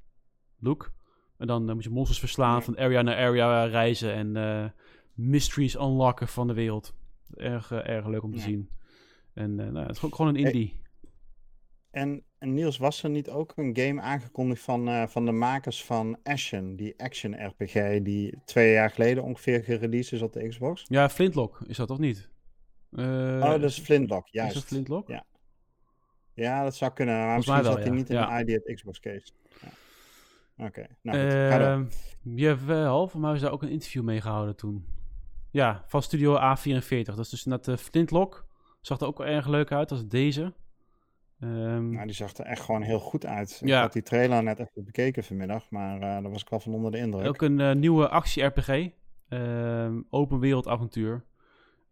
[0.58, 0.92] look.
[1.38, 2.60] En dan moet je monsters verslaan, ja.
[2.60, 4.74] van area naar area reizen en
[5.14, 6.94] mysteries unlocken van de wereld.
[7.34, 8.42] Erg, erg leuk om te ja.
[8.42, 8.70] zien.
[9.34, 10.81] En nou, het is ook gewoon een indie.
[11.92, 15.84] En, en, Niels, was er niet ook een game aangekondigd van, uh, van de makers
[15.84, 20.84] van Ashen, die action RPG, die twee jaar geleden ongeveer gereleased is op de Xbox?
[20.88, 22.30] Ja, Flintlock is dat toch niet?
[22.90, 23.04] Uh,
[23.42, 24.54] oh, dat is Flintlock, juist.
[24.54, 25.08] Is dat Flintlock?
[25.08, 25.24] Ja.
[26.34, 27.14] Ja, dat zou kunnen.
[27.14, 29.32] Maar misschien zat hij niet in de ID Xbox case.
[30.56, 30.88] Oké, okay.
[31.02, 31.86] nou uh,
[32.22, 34.86] Jawel, voor mij is daar ook een interview mee gehouden toen.
[35.50, 37.02] Ja, van Studio A44.
[37.02, 38.46] Dat is dus net de Flintlock.
[38.80, 40.52] Zag er ook erg leuk uit als deze.
[41.44, 43.60] Um, nou, die zag er echt gewoon heel goed uit.
[43.64, 46.74] Ik had die trailer net even bekeken vanmiddag, maar uh, daar was ik wel van
[46.74, 47.26] onder de indruk.
[47.26, 48.88] Ook een uh, nieuwe actie-RPG.
[49.28, 51.24] Ehm, open wereld avontuur.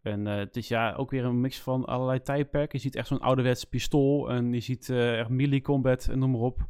[0.01, 2.77] En uh, het is ja ook weer een mix van allerlei tijdperken.
[2.77, 6.41] Je ziet echt zo'n ouderwets pistool en je ziet echt melee combat en noem maar
[6.41, 6.67] op.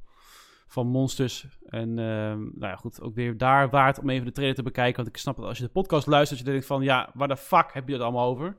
[0.67, 1.47] Van monsters.
[1.65, 4.95] En ehm, nou ja, goed, ook weer daar waard om even de trailer te bekijken.
[4.95, 7.37] Want ik snap dat als je de podcast luistert, je denkt van ja, waar de
[7.37, 8.57] fuck heb je het allemaal over?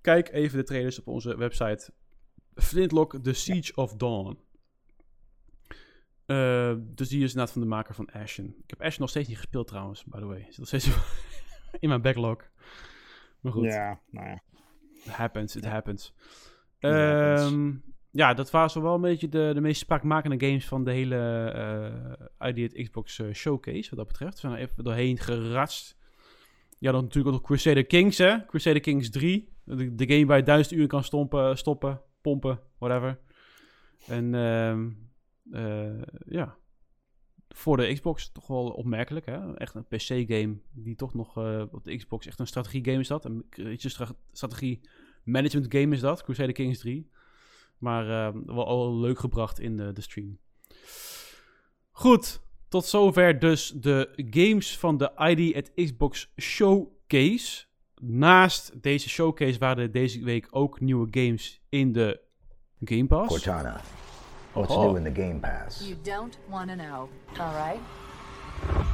[0.00, 1.92] Kijk even de trailers op onze website
[2.54, 4.38] Flintlock, The Siege of Dawn.
[6.26, 8.54] Uh, dus die is inderdaad van de maker van Ashen.
[8.62, 10.46] Ik heb Ashen nog steeds niet gespeeld trouwens, by the way.
[10.48, 10.88] Zit nog steeds
[11.80, 12.50] in mijn backlog.
[13.40, 13.64] Maar goed.
[13.64, 14.42] Ja, nou ja.
[15.04, 16.14] It happens, it happens.
[16.80, 20.90] Um, ja, dat waren zo wel een beetje de, de meest spraakmakende games van de
[20.90, 21.52] hele
[22.40, 24.34] uh, ID Xbox uh, Showcase, wat dat betreft.
[24.34, 25.96] We zijn er even doorheen geratst.
[26.78, 28.46] Ja, dan natuurlijk ook nog Crusader Kings, hè.
[28.46, 29.52] Crusader Kings 3.
[29.64, 33.18] De, de game waar je duizend uur kan stompen, stoppen pompen, whatever.
[34.06, 34.76] En uh,
[35.60, 36.56] uh, ja,
[37.48, 39.26] voor de Xbox toch wel opmerkelijk.
[39.26, 39.54] Hè?
[39.54, 43.24] Echt een PC-game die toch nog uh, op de Xbox echt een strategie-game is dat.
[43.24, 43.44] Een
[44.32, 47.10] strategie-management-game is dat, Crusader Kings 3.
[47.78, 50.38] Maar uh, wel al leuk gebracht in de, de stream.
[51.90, 57.64] Goed, tot zover dus de games van de ID at Xbox Showcase.
[58.00, 62.20] Naast deze showcase waren er deze week ook nieuwe games in de
[62.84, 63.28] Game Pass.
[63.28, 63.80] Cortana,
[64.52, 64.82] what's oh.
[64.82, 65.88] new in the Game Pass?
[65.88, 67.80] You don't want to know, alright?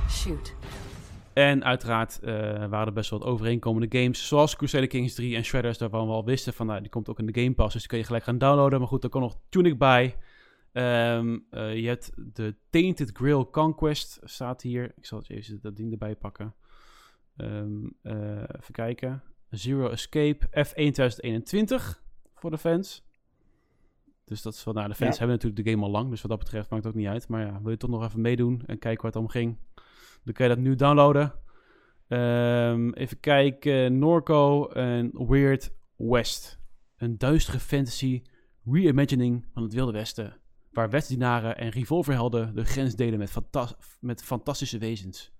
[0.08, 0.54] Shoot.
[1.32, 2.30] En uiteraard uh,
[2.66, 6.12] waren er best wel wat overeenkomende games, zoals Crusader Kings 3 en Shredders, waarvan we
[6.12, 8.04] al wisten van, nou, die komt ook in de Game Pass, dus die kun je
[8.04, 8.78] gelijk gaan downloaden.
[8.78, 10.16] Maar goed, er komt nog Tunic bij.
[10.72, 14.92] Um, uh, je hebt de Tainted Grail Conquest, staat hier.
[14.96, 16.54] Ik zal het even dat ding erbij pakken.
[17.40, 19.22] Um, uh, even kijken.
[19.50, 22.02] Zero Escape F1 2021
[22.34, 23.04] voor de fans.
[24.24, 26.30] Dus dat is wel, nou, de fans hebben natuurlijk de game al lang, dus wat
[26.30, 27.28] dat betreft maakt het ook niet uit.
[27.28, 29.58] Maar ja, wil je toch nog even meedoen en kijken waar het om ging,
[30.24, 31.32] dan kan je dat nu downloaden.
[32.08, 36.60] Um, even kijken, Norco en Weird West.
[36.96, 38.22] Een duistere fantasy
[38.64, 40.36] reimagining van het Wilde Westen,
[40.70, 43.68] waar wetsdienaren en revolverhelden de grens delen met, fanta
[44.00, 45.32] met fantastische wezens.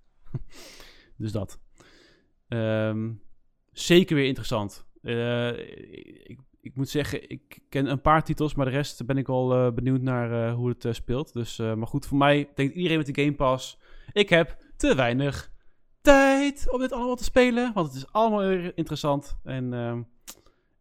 [1.17, 1.61] dus dat.
[2.53, 3.23] Um,
[3.73, 4.87] zeker weer interessant.
[5.03, 5.59] Uh,
[6.23, 9.67] ik, ik, moet zeggen, ik ken een paar titels, maar de rest ben ik al
[9.67, 11.33] uh, benieuwd naar uh, hoe het speelt.
[11.33, 13.79] Dus, maar goed, voor mij denkt iedereen met de Game Pass,
[14.13, 15.51] ik heb te weinig
[16.01, 18.43] tijd om dit allemaal te spelen, want het is allemaal
[18.75, 20.03] interessant en ehm,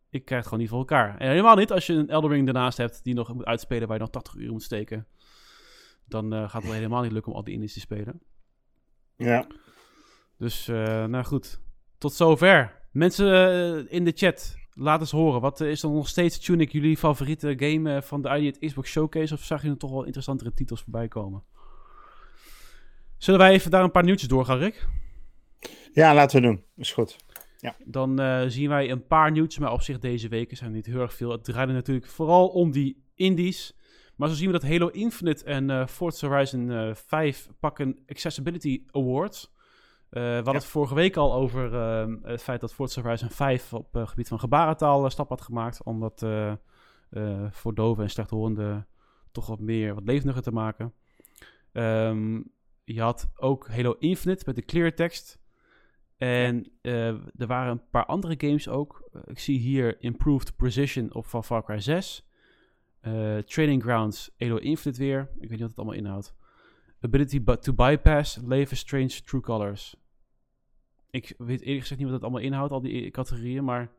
[0.10, 1.17] ik krijg het gewoon niet voor elkaar.
[1.17, 3.97] En helemaal niet als je een Elder Ring ernaast hebt die nog moet uitspelen waar
[3.97, 5.08] je nog 80 uur moet steken.
[6.05, 8.21] Dan gaat het wel helemaal niet lukken om al die indies te spelen.
[9.15, 9.47] Ja.
[10.39, 11.60] Dus, nou goed.
[11.97, 12.80] Tot zover.
[12.91, 15.41] Mensen uh, in de chat, laat eens horen.
[15.41, 18.89] Wat uh, is dan nog steeds Tunic jullie favoriete game uh, van de ID Xbox
[18.89, 19.34] Showcase?
[19.34, 21.43] Of zag je er toch wel interessantere titels voorbij komen?
[23.17, 24.88] Zullen wij even daar een paar nieuwtjes doorgaan, Rick?
[25.93, 26.63] Ja, laten we doen.
[26.75, 27.17] Is goed.
[27.58, 27.75] Ja.
[27.86, 28.21] Dan
[28.52, 31.32] zien wij een paar nieuwtjes, maar op zich deze weken zijn niet heel erg veel.
[31.32, 33.78] Het draaide natuurlijk vooral om die indies.
[34.15, 39.52] Maar zo zien we dat Halo Infinite en Forza Horizon 5 pakken Accessibility Awards.
[40.12, 43.74] Uh, we hadden het vorige week al over uh, het feit dat Forza Horizon 5
[43.74, 45.84] op het uh, gebied van gebarentaal stap had gemaakt.
[45.84, 46.26] Om dat
[47.52, 48.88] voor doven en slechthorenden
[49.32, 50.93] toch wat meer, wat levendiger te maken.
[51.72, 52.52] Um,
[52.84, 55.39] je had ook Halo Infinite met de clear text.
[56.17, 59.10] En er waren een paar andere games ook.
[59.26, 62.28] ik zie hier Improved Precision op van Far Cry 6.
[63.45, 65.19] Training Grounds Halo Infinite weer.
[65.19, 66.36] Ik weet niet wat het allemaal inhoudt.
[67.01, 69.95] Ability to bypass, Leven Strange True Colors.
[71.09, 73.63] Ik weet eerlijk gezegd niet wat dat allemaal inhoudt, al die categorieën.
[73.63, 73.91] Maar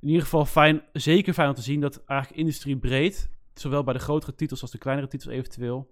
[0.00, 3.94] in ieder geval fijn, zeker fijn om te zien dat eigenlijk industrie breed, zowel bij
[3.94, 5.90] de grotere titels als de kleinere titels eventueel,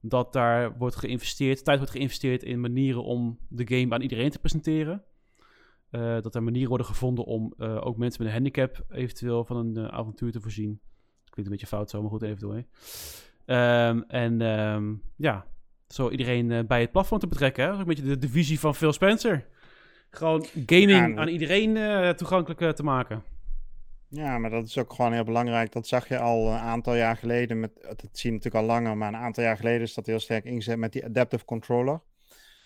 [0.00, 4.38] dat daar wordt geïnvesteerd, tijd wordt geïnvesteerd in manieren om de game aan iedereen te
[4.38, 5.02] presenteren.
[5.90, 9.56] Uh, dat er manieren worden gevonden om uh, ook mensen met een handicap eventueel van
[9.56, 10.80] een uh, avontuur te voorzien.
[11.24, 12.64] Klinkt een beetje fout zo, maar goed, eventueel.
[13.46, 15.46] Um, en um, ja,
[15.88, 17.64] zo iedereen uh, bij het platform te betrekken.
[17.64, 17.68] Hè?
[17.70, 19.46] Dat is een beetje de, de visie van Phil Spencer.
[20.10, 23.22] Gewoon gaming aan iedereen uh, toegankelijk uh, te maken.
[24.08, 25.72] Ja, maar dat is ook gewoon heel belangrijk.
[25.72, 27.60] Dat zag je al een aantal jaar geleden.
[27.60, 30.20] Met, dat zie je natuurlijk al langer, maar een aantal jaar geleden is dat heel
[30.20, 32.00] sterk ingezet met die Adaptive Controller.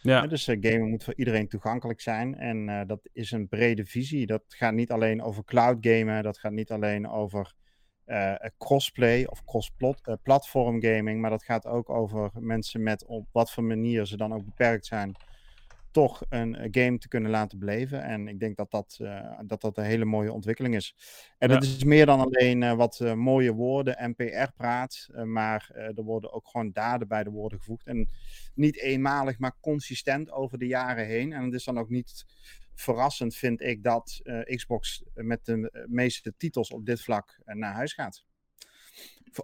[0.03, 0.27] Ja.
[0.27, 2.35] dus uh, gaming moet voor iedereen toegankelijk zijn.
[2.35, 4.27] En dat is een brede visie.
[4.27, 6.23] Dat gaat niet alleen over cloud gamen.
[6.23, 7.55] Dat gaat niet alleen over
[8.59, 11.21] crossplay of cross-platform gaming.
[11.21, 14.87] Maar dat gaat ook over mensen met op wat voor manier ze dan ook beperkt
[14.87, 15.17] zijn
[15.93, 18.03] toch een eh, game te kunnen laten beleven.
[18.03, 20.97] En ik denk dat dat, uh, dat, dat een hele mooie ontwikkeling is.
[21.39, 26.03] En het is meer dan alleen uh, wat uh, mooie woorden en PR-praat, maar er
[26.03, 27.87] worden ook gewoon daden bij de woorden gevoegd.
[27.87, 28.09] En
[28.55, 31.33] niet eenmalig, maar consistent over de jaren heen.
[31.33, 32.25] En het is dan ook niet
[32.75, 38.25] verrassend, vind ik, dat Xbox met de meeste titels op dit vlak naar huis gaat.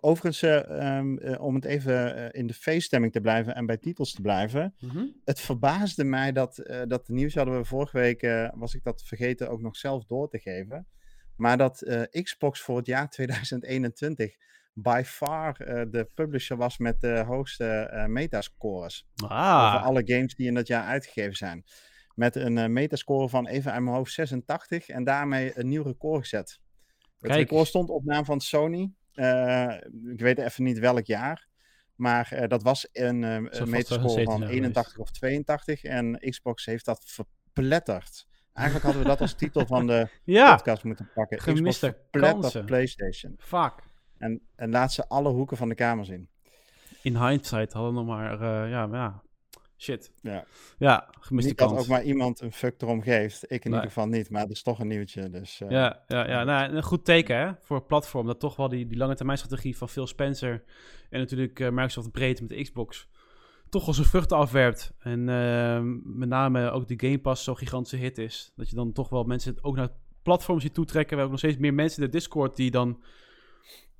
[0.00, 3.76] Overigens, uh, um, uh, om het even uh, in de feeststemming te blijven en bij
[3.76, 4.74] titels te blijven.
[4.78, 5.20] Mm -hmm.
[5.24, 6.56] Het verbaasde mij dat,
[6.88, 10.28] dat de nieuws hadden we vorige week, was ik dat vergeten ook nog zelf door
[10.28, 10.86] te geven.
[11.36, 14.34] Maar dat Xbox voor het jaar 2021
[14.72, 15.54] by far
[15.90, 19.06] de publisher was met de hoogste metascores.
[19.16, 19.66] Ah.
[19.66, 21.64] Over alle games die in dat jaar uitgegeven zijn.
[22.14, 26.60] Met een metascore van even uit mijn hoofd 86 en daarmee een nieuw record gezet.
[27.18, 27.48] Het Kijk.
[27.48, 28.92] record stond op naam van Sony.
[29.18, 29.74] Uh,
[30.12, 31.46] ik weet even niet welk jaar.
[31.94, 35.84] Maar uh, dat was een, uh, een meterscore van 81 of 82.
[35.84, 38.26] En Xbox heeft dat verpletterd.
[38.52, 40.54] Eigenlijk hadden we dat als titel van de ja.
[40.54, 41.40] podcast moeten pakken.
[41.40, 42.64] Gemiste kansen.
[42.64, 43.34] PlayStation.
[43.38, 43.74] Fuck.
[44.18, 46.28] En, en laat ze alle hoeken van de kamer zien.
[47.02, 49.22] In hindsight hadden we nog maar, ja, maar ja,
[49.78, 50.12] Shit.
[50.20, 50.44] Ja,
[50.78, 53.44] ja gemiste niet dat ook maar iemand een fuck erom geeft.
[53.52, 55.30] Ik in ieder geval niet, maar het is toch een nieuwtje.
[55.30, 55.70] Dus, uh...
[55.70, 58.26] Ja, ja, ja nou, een goed teken hè, voor het platform.
[58.26, 60.64] Dat toch wel die, die lange termijn strategie van Phil Spencer
[61.10, 63.08] en natuurlijk uh, Microsoft breed met de Xbox
[63.68, 64.92] toch wel zijn vruchten afwerpt.
[64.98, 68.52] En uh, met name ook de Game Pass zo'n gigantische hit is.
[68.56, 71.16] Dat je dan toch wel mensen ook naar het platform ziet toetrekken.
[71.16, 73.02] We hebben nog steeds meer mensen in de Discord die dan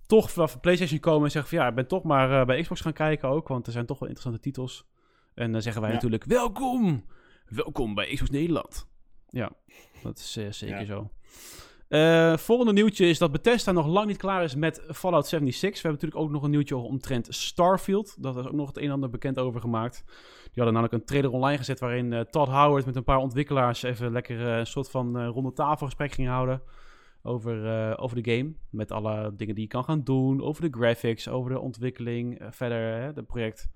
[0.06, 2.80] toch vanaf PlayStation komen en zeggen van ja, ik ben toch maar uh, bij Xbox
[2.80, 3.48] gaan kijken ook.
[3.48, 4.86] Want er zijn toch wel interessante titels.
[5.38, 7.04] En dan zeggen wij natuurlijk, welkom!
[7.48, 8.88] Welkom bij Xbox Nederland.
[9.28, 9.50] Ja,
[10.02, 11.10] dat is uh, zeker zo.
[11.88, 15.82] Uh, volgende nieuwtje is dat Bethesda nog lang niet klaar is met Fallout 76.
[15.82, 18.22] We hebben natuurlijk ook nog een nieuwtje omtrent Starfield.
[18.22, 20.02] Dat is ook nog het een en ander bekend over gemaakt.
[20.42, 23.82] Die hadden namelijk een trailer online gezet waarin uh, Todd Howard met een paar ontwikkelaars
[23.82, 26.62] even lekker een soort van ronde tafelgesprek ging houden.
[27.22, 28.52] Over, over de game.
[28.70, 30.42] Met alle dingen die je kan gaan doen.
[30.42, 32.42] Over de graphics, over de ontwikkeling.
[32.50, 33.68] verder, het project.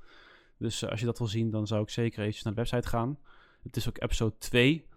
[0.63, 2.89] Dus eh, als je dat wil zien, dan zou ik zeker even naar de website
[2.89, 3.19] gaan.
[3.63, 4.89] Het is ook episode 2.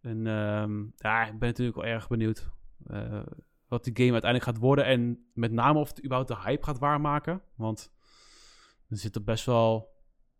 [0.00, 2.48] En ehm, ja, ik ben natuurlijk wel erg benieuwd
[2.90, 3.22] uh,
[3.68, 4.84] wat die game uiteindelijk gaat worden.
[4.84, 7.42] En met name of het überhaupt de hype gaat waarmaken.
[7.54, 7.92] Want
[8.88, 9.94] er zitten best wel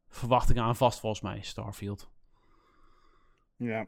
[0.09, 2.11] verwachtingen aan vast, volgens mij, Starfield.
[3.57, 3.87] Ja.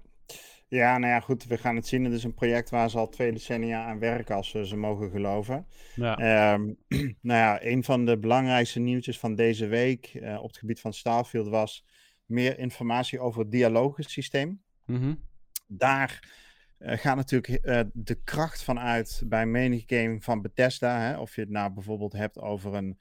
[0.73, 2.05] Ja, nou ja, goed, we gaan het zien.
[2.05, 5.11] Het is een project waar ze al twee decennia aan werken, als we ze mogen
[5.11, 5.67] geloven.
[5.95, 6.53] Ja.
[6.53, 6.77] Um,
[7.21, 10.93] nou ja, een van de belangrijkste nieuwtjes van deze week uh, op het gebied van
[10.93, 11.85] Starfield was
[12.25, 14.63] meer informatie over het dialoogsysteem.
[14.87, 15.21] Mm
[15.67, 16.31] Daar
[16.79, 21.01] uh, gaat natuurlijk uh, de kracht van uit bij menig game van Bethesda.
[21.01, 21.19] Hè?
[21.19, 22.99] Of je het nou bijvoorbeeld hebt over een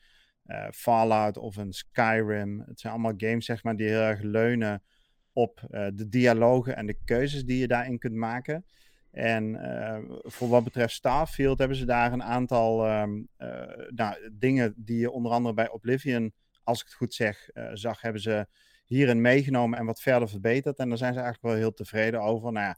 [0.71, 2.63] Fallout of een Skyrim.
[2.67, 4.83] Het zijn allemaal games zeg maar, die heel erg leunen
[5.33, 8.65] op uh, de dialogen en de keuzes die je daarin kunt maken.
[9.11, 13.47] En uh, voor wat betreft Starfield hebben ze daar een aantal um, uh,
[13.89, 18.21] nou, dingen die je onder andere bij Oblivion, als ik het goed zeg, zag, hebben
[18.21, 18.47] ze
[18.85, 20.77] hierin meegenomen en wat verder verbeterd.
[20.77, 22.51] En daar zijn ze eigenlijk wel heel tevreden over.
[22.51, 22.77] Nou ja,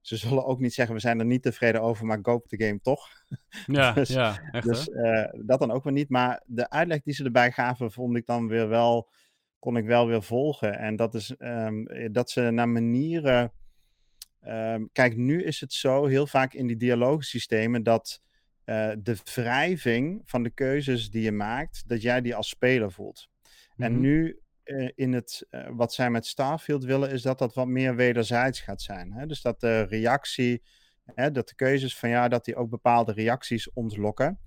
[0.00, 2.80] ze zullen ook niet zeggen, we zijn er niet tevreden over, maar koop de game
[2.80, 3.08] toch.
[3.66, 4.90] Ja, dus, ja echt dus
[5.46, 6.08] dat dan ook weer niet.
[6.08, 9.08] Maar de uitleg die ze erbij gaven, vond ik dan weer wel
[9.60, 10.78] kon ik wel weer volgen.
[10.78, 13.52] En dat is um, dat ze naar manieren.
[14.46, 18.20] Um, kijk, nu is het zo heel vaak in die dialoogsystemen dat
[18.64, 23.28] uh, de wrijving van de keuzes die je maakt, dat jij die als speler voelt.
[23.76, 24.00] En mhm.
[24.00, 27.96] nu uh, in het, uh, wat zij met Starfield willen, is dat dat wat meer
[27.96, 29.12] wederzijds gaat zijn.
[29.12, 29.26] Hè?
[29.26, 30.62] Dus dat de reactie,
[31.14, 34.38] hè, dat de keuzes van ja, dat die ook bepaalde reacties ontlokken.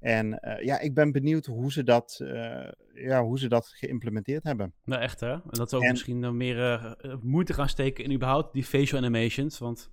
[0.00, 4.44] En uh, ja, ik ben benieuwd hoe ze dat, uh, ja, hoe ze dat geïmplementeerd
[4.44, 4.72] hebben.
[4.84, 5.32] Nou, echt hè?
[5.32, 5.90] En dat ze ook en...
[5.90, 9.58] misschien dan meer uh, moeite gaan steken in überhaupt die facial animations.
[9.58, 9.90] Want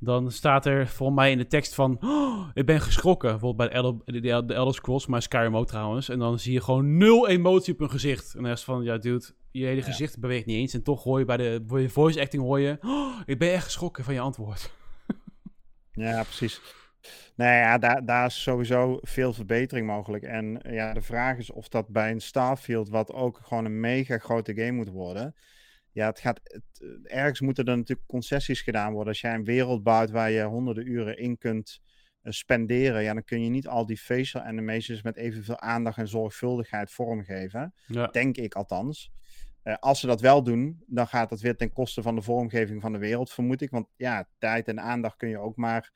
[0.00, 1.98] dan staat er volgens mij in de tekst van...
[2.00, 3.30] Oh, ik ben geschrokken.
[3.30, 6.08] Bijvoorbeeld bij de Elder, de, de Elder Scrolls, maar Skyrim ook trouwens.
[6.08, 8.34] En dan zie je gewoon nul emotie op hun gezicht.
[8.34, 10.20] En dan is van, ja dude, je hele gezicht ja.
[10.20, 10.74] beweegt niet eens.
[10.74, 12.78] En toch hoor je bij de voice acting hoor je...
[12.80, 14.70] Oh, ik ben echt geschrokken van je antwoord.
[15.92, 16.60] ja, precies.
[17.34, 20.24] Nou ja, daar, daar is sowieso veel verbetering mogelijk.
[20.24, 24.18] En ja, de vraag is of dat bij een Starfield, wat ook gewoon een mega
[24.18, 25.34] grote game moet worden.
[25.92, 29.08] Ja, het gaat, het, ergens moeten er natuurlijk concessies gedaan worden.
[29.08, 31.80] Als jij een wereld bouwt waar je honderden uren in kunt
[32.22, 36.08] uh, spenderen, ja, dan kun je niet al die facial animations met evenveel aandacht en
[36.08, 37.74] zorgvuldigheid vormgeven.
[37.86, 38.06] Ja.
[38.06, 39.12] Denk ik althans.
[39.64, 42.80] Uh, als ze dat wel doen, dan gaat dat weer ten koste van de vormgeving
[42.80, 43.70] van de wereld, vermoed ik.
[43.70, 45.92] Want ja, tijd en aandacht kun je ook maar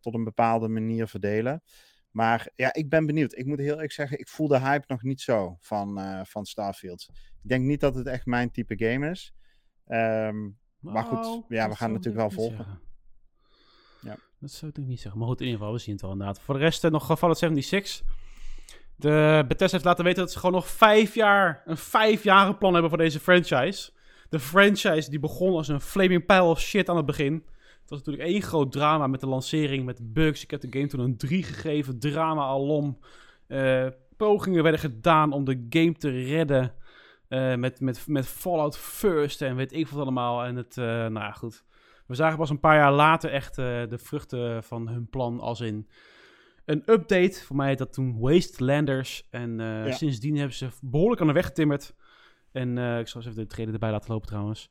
[0.00, 1.62] tot een bepaalde manier verdelen.
[2.10, 3.36] Maar ja, ik ben benieuwd.
[3.36, 7.08] Ik moet heel eerlijk zeggen, ik voel de hype nog niet zo van, van Starfield.
[7.42, 9.34] Ik denk niet dat het echt mijn type game is.
[9.86, 10.48] Ehm,
[10.78, 12.80] maar goed, nou, ja, we gaan natuurlijk wel volgen.
[14.00, 14.16] Ja.
[14.40, 15.20] Dat zou ik niet zeggen.
[15.20, 16.40] Maar goed, in ieder geval, we zien het wel inderdaad.
[16.40, 18.02] Voor de rest uh, nog Fallout 76.
[18.96, 22.90] De Bethesda heeft laten weten dat ze gewoon nog vijf jaar, een vijfjaren plan hebben
[22.90, 23.92] voor deze franchise.
[24.28, 27.46] De franchise die begon als een flaming pile of shit aan het begin.
[27.86, 30.42] Het was natuurlijk één groot drama met de lancering, met bugs.
[30.42, 32.98] Ik heb de game toen een 3 gegeven, drama alom.
[33.48, 36.74] Uh, pogingen werden gedaan om de game te redden.
[37.28, 40.44] Uh, met, met, met Fallout First en weet ik wat allemaal.
[40.44, 41.64] En het, uh, nou ja, goed.
[42.06, 45.88] We zagen pas een paar jaar later echt de vruchten van hun plan als in
[46.64, 47.44] een update.
[47.44, 49.26] Voor mij heet dat toen Wastelanders.
[49.30, 49.92] En ja.
[49.92, 51.94] sindsdien hebben ze behoorlijk aan de weg getimmerd.
[52.52, 54.70] En ik zal eens even de treden erbij laten lopen trouwens.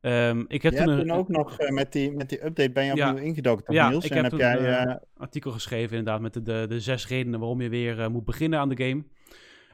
[0.00, 2.70] Um, ik heb jij toen, een, toen ook nog uh, met, die, met die update
[2.70, 4.04] ben je opnieuw ingedoken, toch, ja, Niels?
[4.04, 7.08] ik en heb, heb jij, een uh, artikel geschreven inderdaad met de, de, de, zes
[7.08, 9.04] redenen waarom je weer uh, moet beginnen aan de game.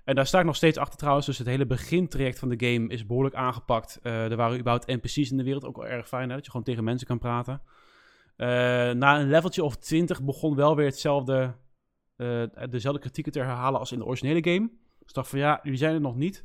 [0.05, 1.27] En daar sta ik nog steeds achter trouwens.
[1.27, 3.99] Dus het hele begintraject van de game is behoorlijk aangepakt.
[4.03, 5.64] Er waren überhaupt NPC's in de wereld.
[5.64, 7.62] Ook wel erg fijn hè, dat je gewoon tegen mensen kan praten.
[8.99, 11.55] Na een leveltje of 20 begon wel weer hetzelfde,
[12.70, 14.68] dezelfde kritieken te herhalen als in de originele game.
[14.99, 16.45] Dus ik dacht van ja, jullie zijn er nog niet.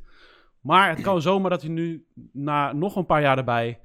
[0.60, 3.80] Maar het kan zomaar dat je nu na nog een paar jaar erbij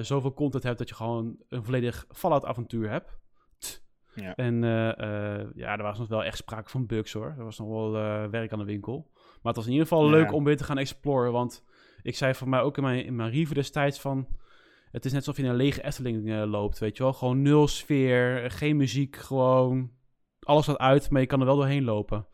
[0.00, 3.18] zoveel content hebt dat je gewoon een volledig Fallout avontuur hebt.
[4.14, 4.34] Ja.
[4.34, 7.34] En uh, uh, ja, er was nog wel echt sprake van bugs hoor.
[7.38, 7.90] Er was nog wel
[8.30, 9.10] werk aan de winkel.
[9.14, 10.10] Maar het was in ieder geval ja.
[10.10, 11.32] leuk om weer te gaan exploren.
[11.32, 11.64] Want
[12.02, 14.26] ik zei voor mij ook in mijn, in mijn review destijds van...
[14.90, 17.12] Het is net alsof je in een lege Efteling loopt, weet je wel.
[17.12, 19.90] Gewoon nul sfeer, geen muziek, gewoon...
[20.40, 22.26] Alles wat uit, maar je kan er wel doorheen lopen.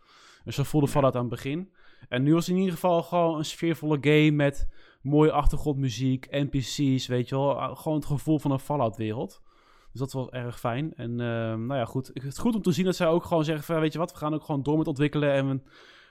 [0.45, 1.73] Dus zo voelde Fallout aan het begin.
[2.09, 4.69] En nu was het in ieder geval gewoon een sfeervolle game met
[5.03, 7.75] mooie achtergrondmuziek, NPC's, weet je wel.
[7.75, 9.43] Gewoon het gevoel van een Fallout-wereld.
[9.91, 10.95] Dus dat was erg fijn.
[10.95, 12.11] En uh, nou ja, goed.
[12.15, 14.19] Het is goed om te zien dat zij ook gewoon zeggen weet je wat, we
[14.19, 15.33] gaan ook gewoon door met ontwikkelen.
[15.33, 15.65] En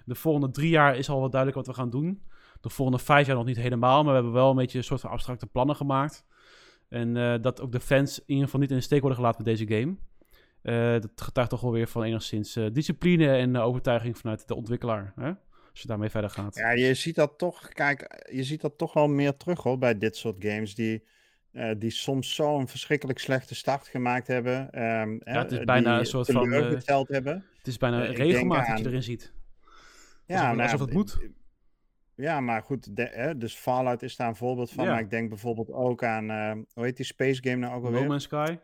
[0.06, 2.24] de volgende drie jaar is al wat duidelijk wat we gaan doen.
[2.62, 5.02] De volgende vijf jaar nog niet helemaal, maar we hebben wel een beetje een soort
[5.02, 6.26] van abstracte plannen gemaakt.
[6.90, 9.44] En uh, dat ook de fans in ieder geval niet in de steek worden gelaten
[9.44, 9.96] met deze game.
[10.64, 15.14] Uh, dat getuigt toch wel weer van enigszins uh, discipline en overtuiging vanuit de ontwikkelaar.
[15.16, 15.32] Hè?
[15.76, 16.56] Als je daarmee verder gaat.
[16.56, 19.98] Ja, je ziet dat toch, kijk, je ziet dat toch wel meer terug hoor, bij
[19.98, 21.04] dit soort games die
[21.52, 24.84] uh, die soms zo'n verschrikkelijk slechte start gemaakt hebben.
[24.84, 26.54] Um, ja, het is bijna een soort van.
[26.54, 26.72] Uh,
[27.08, 27.46] hebben.
[27.58, 29.34] Het is bijna regelmatig dat je erin ziet.
[30.26, 31.18] Ja, alsof, nou, alsof het moet.
[32.16, 34.86] Ja, maar goed, de, hè, dus Fallout is daar een voorbeeld van.
[34.86, 34.92] Ja.
[34.92, 36.30] Maar ik denk bijvoorbeeld ook aan,
[36.74, 38.02] hoe heet die space game nou ook alweer?
[38.02, 38.58] No Man's Sky?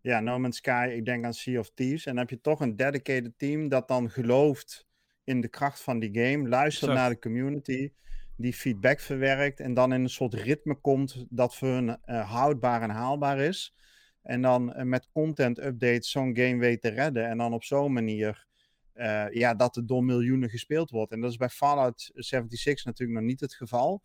[0.00, 0.92] Ja, No Man's Sky.
[0.96, 2.06] Ik denk aan Sea of Thieves.
[2.06, 4.90] En dan heb je toch een dedicated team dat dan gelooft
[5.24, 6.48] in de kracht van die game.
[6.48, 6.98] Luistert exact.
[6.98, 7.92] naar de community
[8.36, 12.82] die feedback verwerkt en dan in een soort ritme komt dat voor hun uh, houdbaar
[12.82, 13.74] en haalbaar is.
[14.22, 17.28] En dan uh, met content updates zo'n game weet te redden.
[17.28, 18.46] En dan op zo'n manier
[18.94, 21.12] uh, ja, dat het door miljoenen gespeeld wordt.
[21.12, 24.02] En dat is bij Fallout 76 natuurlijk nog niet het geval.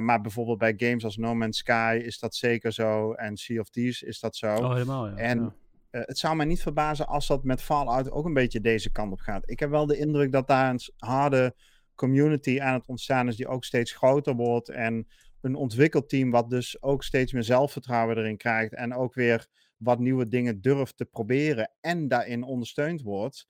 [0.00, 3.12] maar bijvoorbeeld bij games als No Man's Sky is dat zeker zo.
[3.12, 4.54] En Sea of Thieves is dat zo.
[4.54, 5.16] Oh, helemaal, ja.
[5.16, 5.54] En ja.
[6.00, 9.20] Het zou mij niet verbazen als dat met Fallout ook een beetje deze kant op
[9.20, 9.50] gaat.
[9.50, 11.54] Ik heb wel de indruk dat daar een harde
[11.94, 14.68] community aan het ontstaan is die ook steeds groter wordt.
[14.68, 15.06] En
[15.40, 18.74] een ontwikkelteam wat dus ook steeds meer zelfvertrouwen erin krijgt.
[18.74, 21.70] En ook weer wat nieuwe dingen durft te proberen.
[21.80, 23.46] En daarin ondersteund wordt.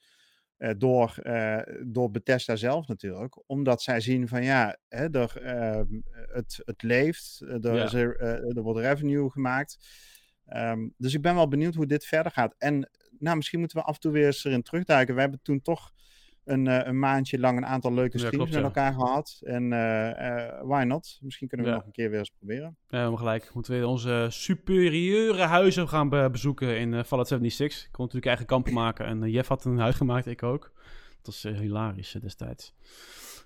[0.59, 3.43] Uh, door, uh, door Bethesda zelf natuurlijk.
[3.47, 7.41] Omdat zij zien van ja, hè, er, uh, het, het leeft.
[7.41, 7.85] Er, ja.
[7.85, 8.21] is er,
[8.57, 9.79] er wordt revenue gemaakt.
[10.53, 12.55] Um, dus ik ben wel benieuwd hoe dit verder gaat.
[12.59, 15.15] En nou, misschien moeten we af en toe weer eens erin terugduiken.
[15.15, 15.93] We hebben toen toch
[16.45, 18.67] een, uh, een maandje lang een aantal leuke streams ja, klopt, met ja.
[18.67, 19.41] elkaar gehad.
[19.45, 21.19] En uh, uh, why not?
[21.23, 21.79] Misschien kunnen we ja.
[21.79, 22.77] nog een keer weer eens proberen.
[22.89, 23.55] Ja, helemaal gelijk.
[23.55, 27.85] Moeten we onze superieure huizen gaan be bezoeken in Fallout 76.
[27.85, 30.73] Ik kon natuurlijk eigen kampen maken en Jeff had een huis gemaakt, ik ook.
[31.23, 32.75] Dat was hilarisch destijds.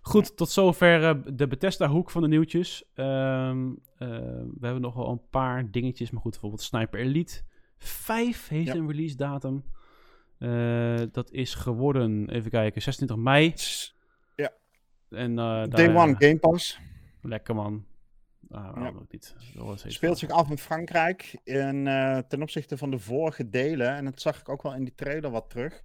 [0.02, 2.84] Goed, tot zover de Bethesda-hoek van de nieuwtjes.
[2.94, 7.42] Um, we hebben nog wel een paar dingetjes, maar goed, bijvoorbeeld Sniper Elite
[7.78, 9.64] 5 heeft een release datum.
[10.38, 13.54] Uh, dat is geworden, even kijken, 26 mei.
[14.36, 14.52] Ja.
[15.10, 15.34] En,
[15.70, 16.78] Day One Game Pass.
[17.22, 17.86] Lekker man.
[18.50, 18.88] Ah, ja.
[18.88, 19.34] ook niet.
[19.86, 21.40] Speelt zich af in Frankrijk.
[21.44, 24.84] En uh, ten opzichte van de vorige delen, en dat zag ik ook wel in
[24.84, 25.82] die trailer wat terug,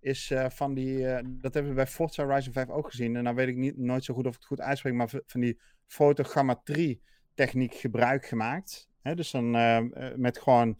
[0.00, 1.00] is van die,
[1.40, 3.16] dat hebben we bij Forza Horizon 5 ook gezien.
[3.16, 5.40] En nou weet ik niet, nooit zo goed of ik het goed uitspreek, maar van
[5.40, 7.02] die fotogrammetrie
[7.34, 8.88] techniek gebruik gemaakt.
[9.02, 9.14] Hè?
[9.14, 9.50] Dus dan
[10.16, 10.78] met gewoon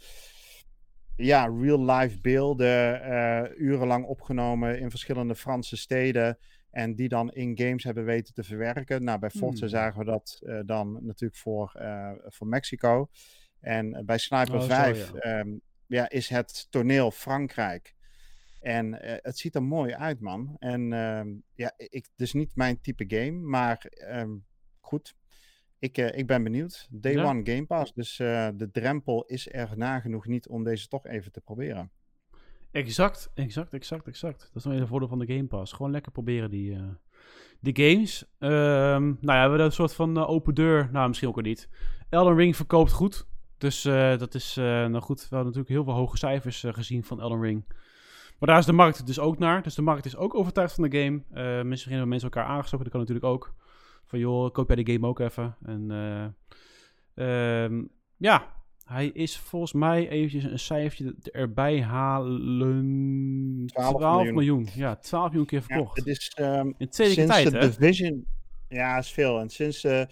[1.16, 3.02] ja, real-life beelden,
[3.62, 6.38] urenlang opgenomen in verschillende Franse steden.
[6.70, 9.04] En die dan in games hebben weten te verwerken.
[9.04, 9.68] Nou, bij Forza hmm.
[9.68, 11.72] zagen we dat dan natuurlijk voor,
[12.26, 13.08] voor Mexico.
[13.60, 15.38] En bij Sniper oh, 5 zo, ja.
[15.38, 17.95] Um, ja, is het toneel Frankrijk.
[18.66, 20.56] En het ziet er mooi uit, man.
[20.58, 24.36] En ehm, ja, ik, het is niet mijn type game, maar ehm,
[24.80, 25.14] goed.
[25.78, 26.88] Ik, ik ben benieuwd.
[26.90, 27.92] Day One Game Pass.
[27.94, 31.90] Dus de drempel is er nagenoeg niet om deze toch even te proberen.
[32.76, 34.40] Exact, exact, exact, exact.
[34.40, 35.72] Dat is nog een voordeel van de Game Pass.
[35.72, 36.82] Gewoon lekker proberen die, uh,
[37.60, 38.24] die games.
[38.38, 40.88] Um, nou ja, we hebben een soort van uh, open deur.
[40.92, 41.68] Nou, misschien ook al niet.
[42.08, 43.26] Elden Ring verkoopt goed.
[43.58, 47.20] Dus uh, dat is, nou goed, we hebben natuurlijk heel veel hoge cijfers gezien van
[47.20, 47.64] Elden Ring.
[48.38, 49.62] Maar daar is de markt dus ook naar.
[49.62, 51.64] Dus de markt is ook overtuigd van de game.
[51.64, 52.84] misschien hebben mensen elkaar aangestoken.
[52.84, 53.54] Dat kan natuurlijk ook.
[54.04, 55.56] Van joh, koop jij de game ook even.
[55.62, 55.90] En
[57.14, 63.66] um, ja, hij is volgens mij eventjes een cijfertje erbij halen.
[63.66, 64.68] 12, miljoen.
[64.74, 65.96] Ja, 12 miljoen keer verkocht.
[65.96, 68.26] Ja, het is um, in twee sinds tijd, de Division.
[68.68, 69.40] Ja, is veel.
[69.40, 70.02] En sinds uh,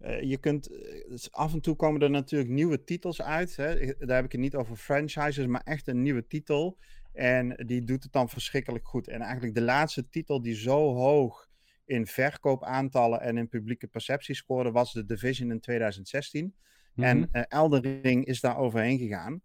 [0.00, 0.68] uh, je kunt
[1.08, 3.56] dus af en toe komen er natuurlijk nieuwe titels uit.
[3.56, 3.94] Hè.
[3.98, 6.78] Daar heb ik het niet over franchises, maar echt een nieuwe titel.
[7.16, 9.08] En die doet het dan verschrikkelijk goed.
[9.08, 11.48] En eigenlijk de laatste titel die zo hoog
[11.84, 16.54] in verkoopaantallen en in publieke perceptie scoorde, was de Division in 2016.
[16.96, 19.40] En uh, Elden Ring is daar overheen gegaan.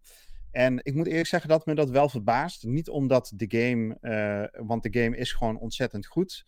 [0.50, 2.64] En ik moet eerlijk zeggen dat me dat wel verbaast.
[2.64, 6.44] Niet omdat de game, uh, want de game is gewoon ontzettend goed,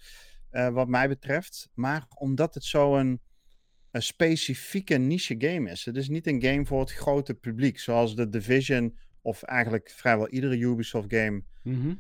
[0.52, 1.68] uh, wat mij betreft.
[1.74, 3.20] Maar omdat het zo'n
[3.90, 5.84] een specifieke niche game is.
[5.84, 10.28] Het is niet een game voor het grote publiek, zoals de Division of eigenlijk vrijwel
[10.28, 11.98] iedere Ubisoft game mm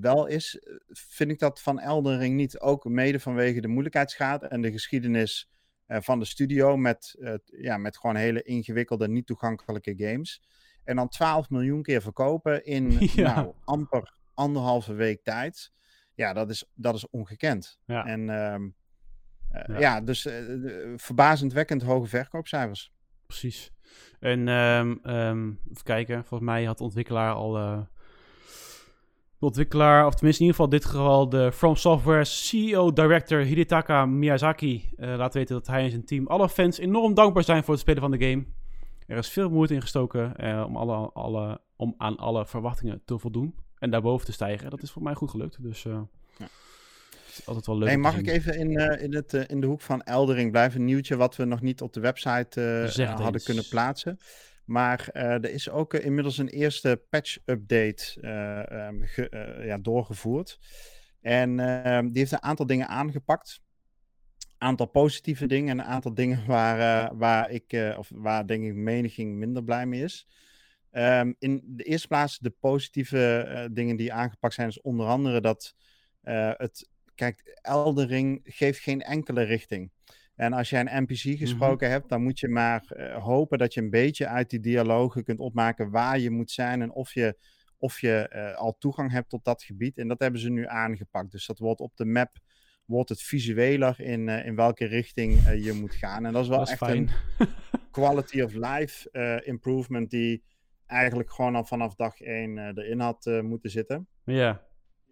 [0.00, 0.66] wel is.
[0.90, 2.60] Vind ik dat van Elden Ring niet.
[2.60, 5.48] Ook mede vanwege de moeilijkheidsgraad en de geschiedenis
[5.88, 10.42] uh, van de studio met, uh, ja, met gewoon hele ingewikkelde, niet toegankelijke games.
[10.84, 13.34] En dan 12 miljoen keer verkopen in ja.
[13.34, 15.72] nou, amper anderhalve week tijd.
[16.14, 17.78] Ja, dat is, dat is ongekend.
[17.86, 18.06] Ja.
[18.06, 18.56] En uh,
[19.66, 19.78] ja.
[19.78, 20.00] ja.
[20.00, 20.28] dus
[20.96, 22.92] verbazendwekkend hoge verkoopcijfers.
[23.26, 23.72] Precies.
[24.20, 27.86] En um, um, even kijken, volgens mij had de ontwikkelaar al
[29.44, 35.16] ontwikkelaar, of tenminste in ieder geval dit geval de From Software CEO-director Hidetaka Miyazaki uh,
[35.16, 38.00] laat weten dat hij en zijn team alle fans enorm dankbaar zijn voor het spelen
[38.00, 38.44] van de game.
[39.06, 43.18] Er is veel moeite in gestoken uh, om, alle, alle, om aan alle verwachtingen te
[43.18, 44.70] voldoen en daarboven te stijgen.
[44.70, 46.00] Dat is voor mij goed gelukt, dus uh,
[47.44, 47.88] altijd wel leuk.
[47.88, 48.70] Hey, mag ik even in,
[49.00, 50.80] in, het, in de hoek van Eldering blijven?
[50.80, 52.60] Een nieuwtje wat we nog niet op de website
[53.16, 54.18] hadden kunnen plaatsen.
[54.64, 58.16] Maar er is ook inmiddels een eerste patch-update
[58.88, 59.04] um,
[59.66, 60.58] ja, doorgevoerd.
[61.20, 63.60] En ehm, die heeft een aantal dingen aangepakt.
[64.38, 68.74] Een aantal positieve dingen en een aantal dingen waar, waar ik, of waar denk ik
[68.74, 70.28] meniging minder blij mee is.
[70.92, 75.74] Um, in de eerste plaats de positieve dingen die aangepakt zijn, is onder andere dat
[76.56, 79.90] het, kijk, Eldering geeft geen enkele richting.
[80.34, 81.36] En als jij een NPC mhm.
[81.36, 85.24] gesproken hebt, dan moet je maar uh, hopen dat je een beetje uit die dialogen
[85.24, 87.36] kunt opmaken waar je moet zijn en of je,
[87.78, 89.98] of je uh, al toegang hebt tot dat gebied.
[89.98, 91.30] En dat hebben ze nu aangepakt.
[91.30, 92.38] Dus dat wordt op de map
[92.84, 96.26] wordt het visueler in, uh, in welke richting je moet gaan.
[96.26, 97.10] En dat is wel echt een
[97.90, 99.10] quality of life
[99.44, 100.42] improvement die
[100.86, 104.08] eigenlijk gewoon al vanaf dag één erin had moeten zitten.
[104.24, 104.63] Ja.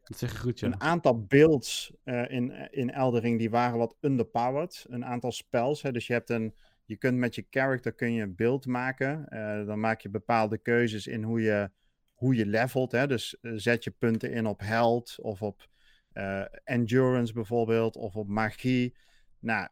[0.02, 0.66] Dat je.
[0.66, 4.86] Een aantal builds uh, in, in Eldering die waren wat underpowered.
[4.88, 5.82] Een aantal spells.
[5.82, 6.54] Hè, dus je hebt een.
[6.84, 9.26] Je kunt met je character kun je een build maken.
[9.28, 11.70] Uh, dan maak je bepaalde keuzes in hoe je,
[12.14, 12.92] hoe je levelt.
[12.92, 13.06] Hè.
[13.06, 15.68] Dus zet je punten in op health of op
[16.64, 17.96] endurance bijvoorbeeld.
[17.96, 18.96] Of op magie.
[19.38, 19.68] Nou,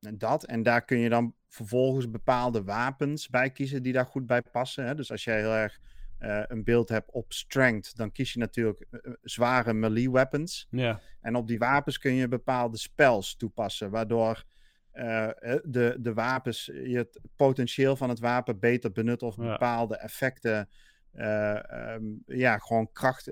[0.00, 0.44] dat.
[0.44, 4.86] En daar kun je dan vervolgens bepaalde wapens bij kiezen die daar goed bij passen.
[4.86, 4.94] Hè.
[4.94, 5.80] Dus als jij heel erg
[6.20, 10.66] uh, een beeld hebt op strength, dan kies je natuurlijk uh, zware melee weapons.
[10.70, 11.00] Ja.
[11.20, 14.44] En op die wapens kun je bepaalde spells toepassen, waardoor
[14.92, 15.28] uh,
[15.62, 20.68] de, de wapens, je het potentieel van het wapen beter benut of bepaalde effecten,
[21.14, 23.24] um, ja, gewoon kracht,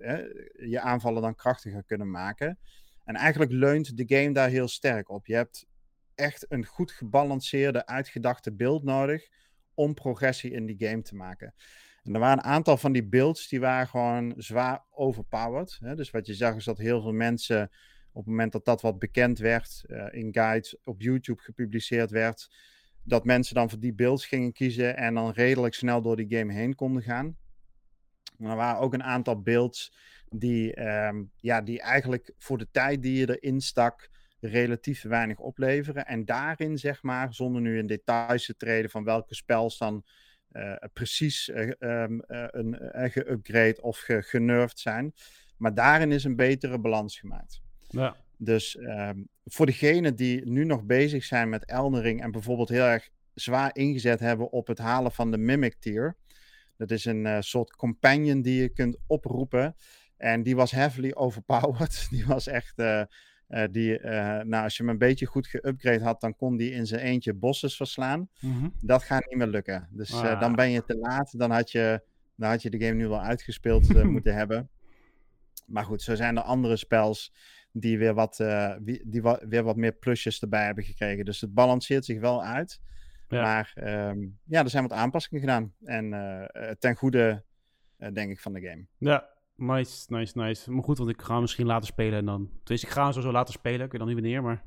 [0.53, 2.59] je aanvallen dan krachtiger kunnen maken.
[3.05, 5.27] En eigenlijk leunt de game daar heel sterk op.
[5.27, 5.67] Je hebt
[6.15, 9.29] echt een goed gebalanceerde, uitgedachte beeld nodig
[9.75, 11.55] om progressie in die game te maken.
[12.07, 15.79] En er waren een aantal van die builds die waren gewoon zwaar overpowered.
[15.81, 15.95] Hè?
[15.95, 17.71] Dus wat je zag is dat heel veel mensen
[18.13, 22.51] op het moment dat dat wat bekend werd, uh, in guides op YouTube gepubliceerd werd,
[23.03, 26.53] dat mensen dan voor die builds gingen kiezen en dan redelijk snel door die game
[26.53, 27.37] heen konden gaan.
[28.37, 29.93] Maar er waren ook een aantal builds
[30.29, 36.07] die, um, ja, die eigenlijk voor de tijd die je erin stak, relatief weinig opleveren.
[36.07, 40.05] En daarin, zeg maar, zonder nu in details te treden van welke spels dan
[40.93, 45.15] precies uh, um, een geupgrade of genervd zijn.
[45.57, 47.61] Maar daarin is een betere balans gemaakt.
[47.89, 48.17] Ja.
[48.37, 53.09] Dus um, voor degenen die nu nog bezig zijn met Eldering en bijvoorbeeld heel erg
[53.35, 56.17] zwaar ingezet hebben op het halen van de Mimic Tier.
[56.77, 59.77] Dat is een soort companion die je kunt oproepen.
[60.17, 62.07] En die was heavily overpowered.
[62.11, 62.79] Die was echt.
[62.79, 63.03] Uh,
[63.71, 67.01] die, nou, als je hem een beetje goed geupgrade had, dan kon die in zijn
[67.01, 68.29] eentje bosses verslaan.
[68.41, 68.69] Mhm.
[68.81, 69.89] Dat gaat niet meer lukken.
[69.91, 70.41] Dus ah.
[70.41, 71.39] dan ben je te laat.
[71.39, 72.03] Dan had je,
[72.35, 74.71] dan had je de game nu wel uitgespeeld moeten hebben.
[75.67, 77.33] Maar goed, zo zijn er andere spels
[77.73, 78.37] die weer wat,
[79.05, 81.25] die weer wat meer plusjes erbij hebben gekregen.
[81.25, 82.81] Dus het balanceert zich wel uit.
[83.29, 83.73] Maar
[84.09, 85.73] um, ja, er zijn wat aanpassingen gedaan.
[85.85, 86.11] En
[86.79, 87.45] ten goede,
[88.13, 88.87] denk ik, van de game.
[88.99, 90.73] Ja, Nice, nice, nice.
[90.73, 92.51] Maar goed, want ik ga misschien later spelen en dan...
[92.65, 94.65] Dus ik ga hem sowieso later spelen, ik weet dan niet wanneer, maar...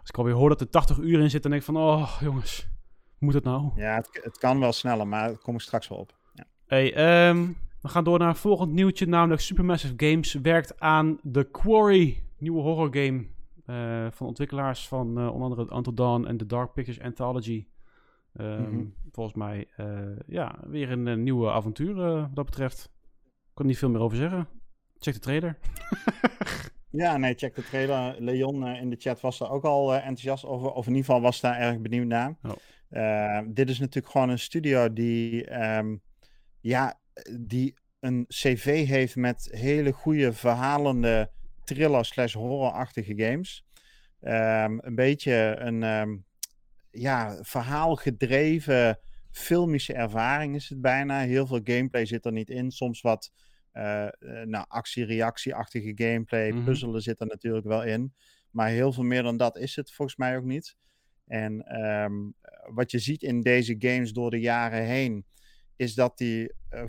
[0.00, 1.82] Als ik alweer hoor dat er 80 uur in zit, dan denk ik van...
[1.82, 2.68] Oh, jongens,
[3.18, 3.70] moet het nou?
[3.76, 6.16] Ja, het, het kan wel sneller, maar daar kom ik straks wel op.
[6.32, 6.44] Ja.
[6.66, 11.48] Hey, um, we gaan door naar een volgend nieuwtje, namelijk Supermassive Games werkt aan The
[11.50, 12.22] Quarry.
[12.38, 13.26] Nieuwe horror game
[13.66, 17.66] uh, van ontwikkelaars van uh, onder andere Until Dawn en The Dark Pictures Anthology.
[18.40, 18.94] Um, mm -hmm.
[19.12, 19.86] Volgens mij, uh,
[20.26, 22.93] ja, weer een, een nieuwe avontuur wat dat betreft
[23.54, 24.48] kan niet veel meer over zeggen.
[24.98, 25.58] Check de trailer.
[26.90, 28.16] ja, nee, check de trailer.
[28.18, 30.70] Leon uh, in de chat was er ook al uh, enthousiast over.
[30.70, 32.36] Of in ieder geval was daar erg benieuwd naar.
[32.42, 32.52] Oh.
[32.90, 36.02] Uh, dit is natuurlijk gewoon een studio die, um,
[36.60, 37.00] ja,
[37.40, 41.30] die een cv heeft met hele goede verhalende
[41.64, 43.64] thriller slash horrorachtige games.
[44.20, 46.24] Um, een beetje een um,
[46.90, 48.98] ja, verhaalgedreven
[49.30, 51.20] filmische ervaring is het bijna.
[51.20, 52.70] Heel veel gameplay zit er niet in.
[52.70, 53.32] Soms wat
[54.44, 56.50] nou, actie-reactie-achtige gameplay.
[56.50, 58.14] Mm Puzzelen zit er natuurlijk wel in.
[58.50, 60.76] Maar heel veel meer dan dat is het volgens mij ook niet.
[61.26, 62.34] En um,
[62.74, 65.24] wat je ziet in deze games door de jaren heen,
[65.76, 66.84] is dat die, uh,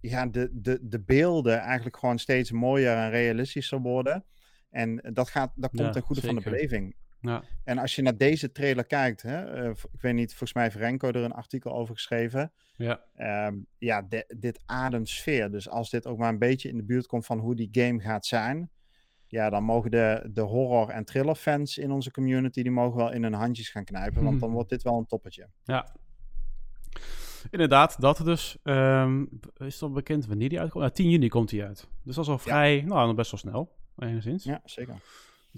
[0.00, 4.24] ja, de, de, de beelden eigenlijk gewoon steeds mooier en realistischer worden.
[4.70, 6.96] En dat, gaat, dat komt ja, ten goede van de beleving.
[7.26, 7.42] Ja.
[7.64, 10.76] En als je naar deze trailer kijkt, hè, uh, ik weet niet, volgens mij heeft
[10.76, 12.52] Renko er een artikel over geschreven.
[12.76, 13.00] Ja,
[13.46, 15.50] um, ja de, dit ademt sfeer.
[15.50, 18.00] Dus als dit ook maar een beetje in de buurt komt van hoe die game
[18.00, 18.70] gaat zijn,
[19.26, 23.22] ja, dan mogen de, de horror- en thriller-fans in onze community, die mogen wel in
[23.22, 25.48] hun handjes gaan knijpen, want dan wordt dit wel een toppetje.
[25.64, 25.94] Ja.
[27.50, 28.56] Inderdaad, dat dus.
[28.62, 30.82] Um, is het al bekend wanneer die uitkomt?
[30.82, 31.88] Nou, 10 juni komt hij uit.
[32.02, 32.84] Dus dat is al vrij, ja.
[32.84, 34.44] nou, best wel snel, enigszins.
[34.44, 34.94] Ja, zeker.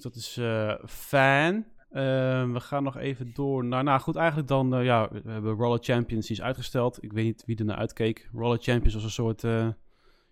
[0.02, 1.56] Dat is uh, fijn.
[1.90, 3.84] Uh, we gaan nog even door naar...
[3.84, 4.74] Nou goed, eigenlijk dan...
[4.74, 7.02] Uh, ja, we hebben Roller Champions, die is uitgesteld.
[7.02, 8.28] Ik weet niet wie er naar uitkeek.
[8.32, 9.42] Roller Champions was een soort...
[9.42, 9.68] Uh,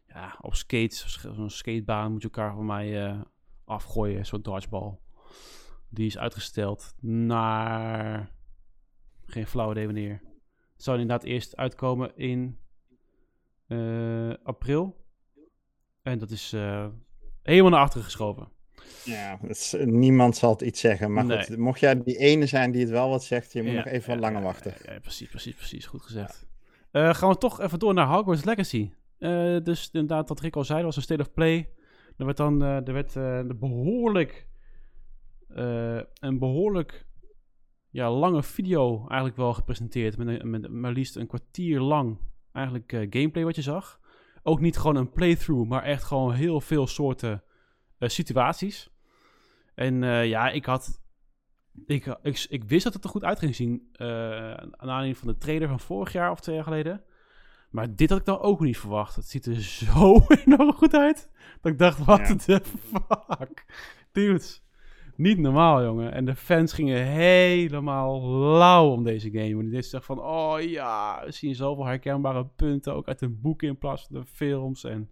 [0.09, 3.23] ja, op skates, zo'n skatebaan moet je elkaar van mij
[3.65, 4.27] afgooien.
[4.27, 4.99] Soort dodgeball.
[5.89, 8.31] Die is uitgesteld naar...
[9.27, 10.21] Geen flauw idee wanneer.
[10.73, 12.59] Het zou inderdaad eerst uitkomen in
[14.43, 15.05] april.
[16.03, 16.51] En dat is
[17.43, 18.55] helemaal naar achteren geschoven.
[19.05, 19.39] Ja,
[19.85, 21.13] niemand zal het iets zeggen.
[21.13, 23.87] Maar goed, mocht jij die ene zijn die het wel wat zegt, je moet nog
[23.87, 24.75] even wat langer wachten.
[24.85, 25.87] Ja, precies, precies, precies.
[25.87, 26.47] Goed gezegd.
[26.93, 28.91] Uh, gaan we toch even door naar Hogwarts Legacy.
[29.19, 31.71] Uh, dus inderdaad, wat Rick al zei, dat was een state of play.
[32.17, 34.47] Er werd dan uh, er werd, de behoorlijk,
[36.19, 37.07] een behoorlijk
[37.91, 40.17] ja, lange video eigenlijk wel gepresenteerd.
[40.17, 42.19] Met, een, met maar liefst een kwartier lang
[42.53, 44.01] eigenlijk gameplay wat je zag.
[44.43, 47.43] Ook niet gewoon een playthrough, maar echt gewoon heel veel soorten
[47.99, 48.91] situaties.
[49.75, 51.01] En uh, ja, ik had.
[51.87, 53.89] Ik, ik, ik, wist dat het er goed uit ging zien.
[53.97, 54.07] Uh,
[54.55, 57.05] aan aanleiding van de trailer van vorig jaar of twee jaar geleden.
[57.71, 59.17] Maar dit had ik dan ook niet verwacht.
[59.17, 59.61] Het ziet er
[59.95, 61.31] zo enorm goed uit.
[61.61, 62.61] Dat ik dacht, wat de
[62.93, 63.65] fuck.
[64.13, 64.65] Dudes.
[65.17, 66.13] Niet normaal, jongen.
[66.13, 69.63] En de fans gingen helemaal lauw om deze game.
[69.63, 72.95] En die zegt van, oh ja, we zien zoveel herkenbare punten.
[72.95, 74.85] Ook uit een boek in plaats van de films.
[74.85, 75.11] En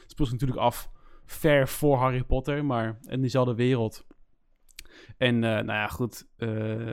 [0.00, 0.90] het speelt zich natuurlijk af
[1.30, 4.06] ver voor Harry Potter, maar in diezelfde wereld.
[5.16, 6.28] En uh, nou ja, goed.
[6.36, 6.92] Uh,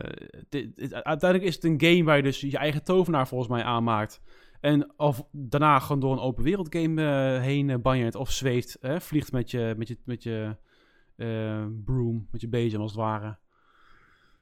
[0.49, 4.21] dit, uiteindelijk is het een game waar je dus je eigen tovenaar volgens mij aanmaakt.
[4.59, 8.77] En of daarna gewoon door een open wereld game uh, heen banjert of zweeft.
[8.81, 10.57] vliegt met je, met je, met je
[11.85, 13.37] broom, met je bezem als het ware.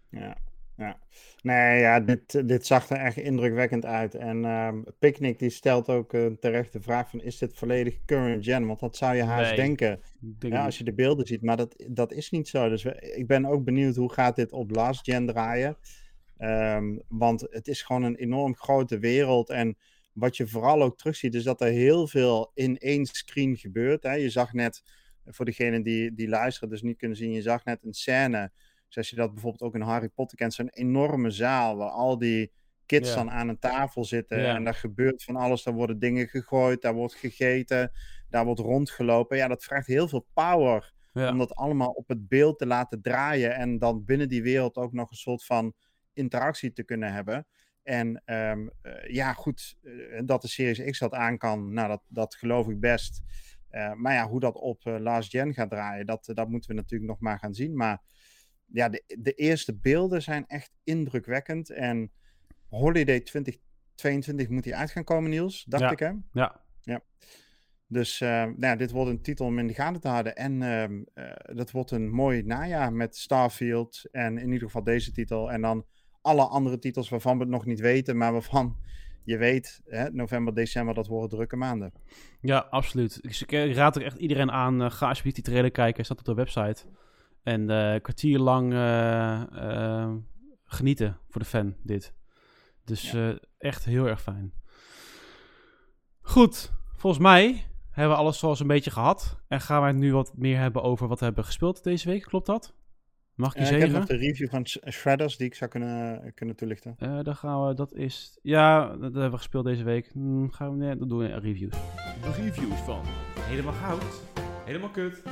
[0.09, 0.37] Ja.
[0.78, 0.99] Ja,
[1.41, 4.15] nee, ja, dit, dit zag er echt indrukwekkend uit.
[4.15, 8.43] En uh, Picnic die stelt ook uh, terecht de vraag van, is dit volledig current
[8.43, 8.67] gen?
[8.67, 9.99] Want dat zou je haast denken,
[10.39, 11.41] ja, als je de beelden ziet.
[11.41, 12.69] Maar dat, dat is niet zo.
[12.69, 15.78] Dus ik ben ook benieuwd, hoe gaat dit op last gen draaien?
[16.39, 19.49] Um, want het is gewoon een enorm grote wereld.
[19.49, 19.78] En
[20.13, 24.03] wat je vooral ook terugziet, is dat er heel veel in één screen gebeurt.
[24.03, 24.13] Hè?
[24.13, 24.84] Je zag net,
[25.26, 28.51] voor degenen die, die luisteren dus niet kunnen zien, je zag net een scène
[28.88, 32.51] Zoals je dat bijvoorbeeld ook in Harry Potter kent, zo'n enorme zaal waar al die
[32.86, 34.45] kids dan aan een tafel zitten.
[34.45, 35.63] En daar gebeurt van alles.
[35.63, 37.91] Daar worden dingen gegooid, daar wordt gegeten,
[38.29, 39.38] daar wordt rondgelopen.
[39.38, 43.55] Ja, dat vraagt heel veel power om dat allemaal op het beeld te laten draaien.
[43.55, 45.73] En dan binnen die wereld ook nog een soort van
[46.13, 47.47] interactie te kunnen hebben.
[47.83, 48.71] En um,
[49.07, 52.79] ja, goed, uh, dat de Series X dat aan kan, nou, dat, dat geloof ik
[52.79, 53.21] best.
[53.95, 57.19] maar ja, hoe dat op last gen gaat draaien, dat, dat moeten we natuurlijk nog
[57.19, 57.75] maar gaan zien.
[57.75, 58.01] Maar
[58.66, 61.70] ja, de, de eerste beelden zijn echt indrukwekkend.
[61.70, 62.11] En
[62.70, 66.11] Holiday 2022 moet hij uit gaan komen, Niels, dacht ik hè?
[66.32, 66.61] Ja.
[66.82, 67.01] ja.
[67.88, 70.36] Dus uh, nou ja, dit wordt een titel om in de gaten te houden.
[70.36, 74.01] En uh, dat wordt een mooi najaar met Starfield.
[74.11, 75.51] En in ieder geval deze titel.
[75.51, 75.86] En dan
[76.22, 78.78] alle andere titels waarvan we het nog niet weten, maar waarvan
[79.24, 81.93] je weet, hè, november, december, dat worden drukke maanden.
[82.41, 83.20] Ja, absoluut.
[83.22, 84.82] Ik, raad er echt iedereen aan.
[84.82, 86.05] Uh, ga alsjeblieft die trailer kijken.
[86.05, 86.86] Staat op de website.
[87.45, 88.73] En uh, kwartier lang
[90.65, 92.13] genieten voor de fan, dit.
[92.85, 93.15] Dus
[93.57, 94.53] echt heel erg fijn.
[96.21, 99.39] Goed, volgens mij hebben we alles zoals een beetje gehad.
[99.47, 102.21] En gaan wij nu wat meer hebben over wat we hebben gespeeld deze week.
[102.23, 102.73] Klopt dat?
[103.33, 103.87] Mag ik je uh, zeggen?
[103.87, 106.95] Ik heb nog de review van Shredders die ik zou kunnen, kunnen toelichten.
[106.99, 108.39] Uh, dan gaan we, dat is...
[108.41, 110.09] Ja, dat hebben we gespeeld deze week.
[110.13, 111.71] Hmm, gaan we, nee, dan doen we reviews.
[112.21, 113.01] De reviews van
[113.39, 114.21] Helemaal Goud,
[114.65, 115.23] Helemaal Kut,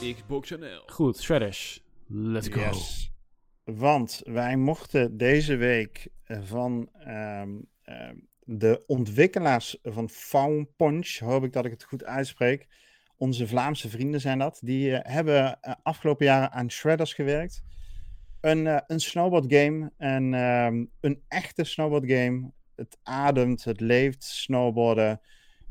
[0.00, 0.82] Xbox NL.
[0.86, 1.82] Goed, Shredders.
[2.06, 2.60] Let's go.
[2.60, 3.12] Yes.
[3.64, 11.52] Want wij mochten deze week van um, um, de ontwikkelaars van Found Punch, hoop ik
[11.52, 12.66] dat ik het goed uitspreek.
[13.16, 14.60] Onze Vlaamse vrienden zijn dat.
[14.62, 17.62] Die uh, hebben uh, afgelopen jaren aan Shredders gewerkt.
[18.40, 19.92] Een, uh, een snowboard game.
[19.96, 22.50] En ehm, een echte snowboard game.
[22.76, 25.20] Het ademt, het leeft, snowboarden.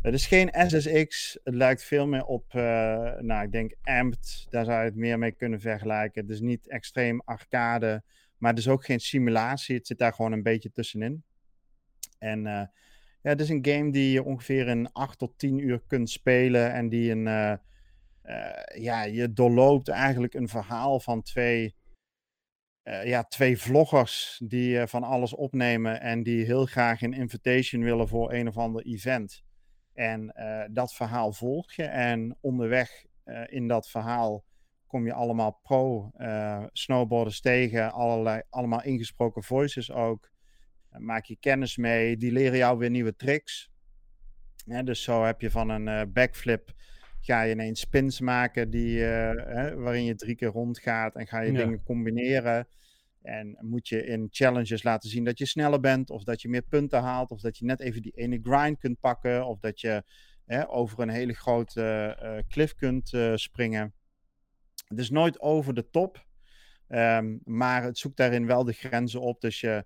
[0.02, 1.40] Het is geen SSX.
[1.44, 4.46] Het lijkt veel meer op, nou ik denk Amped.
[4.50, 6.22] Daar zou je het meer mee kunnen vergelijken.
[6.22, 8.04] Het is niet extreem arcade.
[8.38, 9.76] Maar het is ook geen simulatie.
[9.76, 11.24] Het zit daar gewoon een beetje tussenin.
[12.20, 12.64] En uh,
[13.22, 16.74] ja, het is een game die je ongeveer in 8 tot 10 uur kunt spelen.
[16.74, 17.26] En die een.
[17.26, 17.54] Uh,
[18.76, 21.76] ja, je doorloopt eigenlijk een verhaal van twee.
[23.04, 26.02] ja, twee vloggers die van alles opnemen.
[26.02, 29.44] En die heel graag een invitation willen voor een of ander event.
[30.00, 30.34] En
[30.72, 31.84] dat verhaal volg je.
[31.84, 33.06] En onderweg
[33.46, 34.44] in dat verhaal
[34.88, 37.92] kom je allemaal pro-snowboarders tegen.
[37.92, 40.32] Allerlei, allemaal ingesproken voices ook
[40.98, 43.72] maak je kennis mee, die leren jou weer nieuwe tricks.
[44.84, 46.74] dus zo heb je van een backflip,
[47.22, 49.34] ga je ineens spins maken die, uh,
[49.74, 52.68] waarin je drie keer rondgaat en ga je dingen combineren.
[53.22, 56.62] En moet je in challenges laten zien dat je sneller bent, of dat je meer
[56.62, 60.04] punten haalt, of dat je net even die ene grind kunt pakken, of dat je
[60.68, 63.94] over een hele grote uh, cliff kunt springen.
[64.88, 66.26] Het is nooit over de top,
[66.88, 69.42] um, maar het zoekt daarin wel de grenzen op.
[69.42, 69.84] Dus je,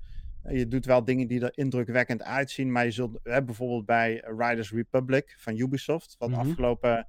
[0.49, 4.71] je doet wel dingen die er indrukwekkend uitzien, maar je zult hè, bijvoorbeeld bij Riders
[4.71, 7.03] Republic van Ubisoft, wat mm afgelopen eh,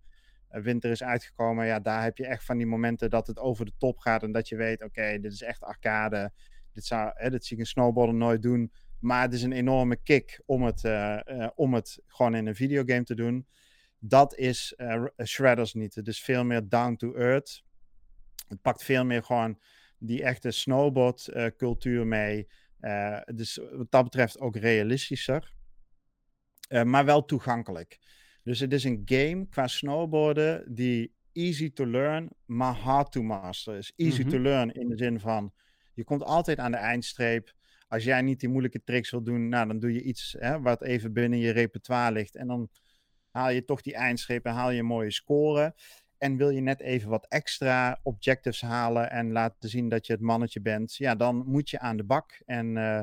[0.62, 3.72] winter is uitgekomen, ja, daar heb je echt van die momenten dat het over de
[3.78, 6.32] top gaat en dat je weet, oké, dit is echt arcade,
[6.72, 9.96] dit, zou, hè, dit zie ik een snowboarder nooit doen, maar het is een enorme
[9.96, 13.46] kick om het, uh, uh, om het gewoon in een videogame te doen.
[13.98, 14.74] Dat is
[15.24, 15.94] Shredders niet.
[15.94, 17.62] Het is veel meer down to earth.
[18.48, 19.60] Het pakt veel meer gewoon
[19.98, 22.48] die echte snowboard cultuur mee.
[22.80, 25.54] Uh, dus wat dat betreft ook realistischer.
[26.68, 27.98] Uh, maar wel toegankelijk.
[28.44, 33.76] Dus het is een game qua snowboarden die easy to learn, maar hard to master
[33.76, 33.92] is.
[33.96, 34.42] Easy to mhm.
[34.42, 35.52] learn in de zin van,
[35.94, 37.54] je komt altijd aan de eindstreep.
[37.88, 40.82] Als jij niet die moeilijke tricks wil doen, nou, dan doe je iets hè, wat
[40.82, 42.36] even binnen je repertoire ligt.
[42.36, 42.70] En dan
[43.30, 45.74] haal je toch die eindstreep en haal je een mooie score.
[46.18, 50.22] En wil je net even wat extra objectives halen en laten zien dat je het
[50.22, 52.42] mannetje bent, ja, dan moet je aan de bak.
[52.44, 53.00] En uh,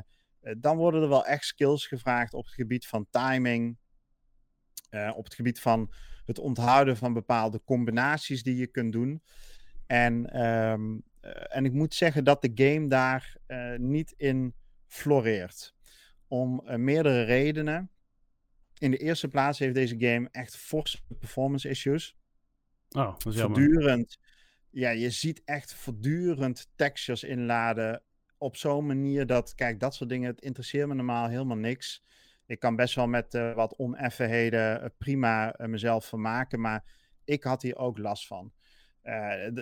[0.57, 3.77] dan worden er wel echt skills gevraagd op het gebied van timing,
[4.91, 5.93] uh, op het gebied van
[6.25, 9.23] het onthouden van bepaalde combinaties die je kunt doen.
[9.87, 11.03] En, um,
[11.49, 13.37] en ik moet zeggen dat de game daar
[13.77, 14.55] niet in
[14.87, 15.75] floreert.
[16.27, 17.89] Om meerdere redenen.
[18.77, 22.15] In de eerste plaats heeft deze game echt forse performance issues.
[22.89, 24.19] Oh, dat is voortdurend.
[24.69, 28.03] Ja, je ziet echt voortdurend textures inladen.
[28.37, 32.03] Op zo'n manier dat, kijk, dat soort dingen, het interesseert me normaal helemaal niks.
[32.51, 36.83] Ik kan best wel met uh, wat oneffenheden uh, prima uh, mezelf vermaken, maar
[37.23, 38.51] ik had hier ook last van.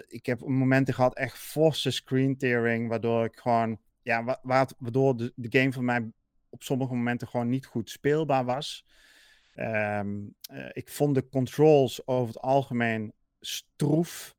[0.07, 5.33] Ik heb momenten gehad, echt forse screen tearing, waardoor ik gewoon, ja, wa waardoor de,
[5.35, 6.11] de game voor mij
[6.49, 8.85] op sommige momenten gewoon niet goed speelbaar was.
[9.55, 10.35] Um,
[10.71, 14.35] ik vond de controls over het algemeen stroef.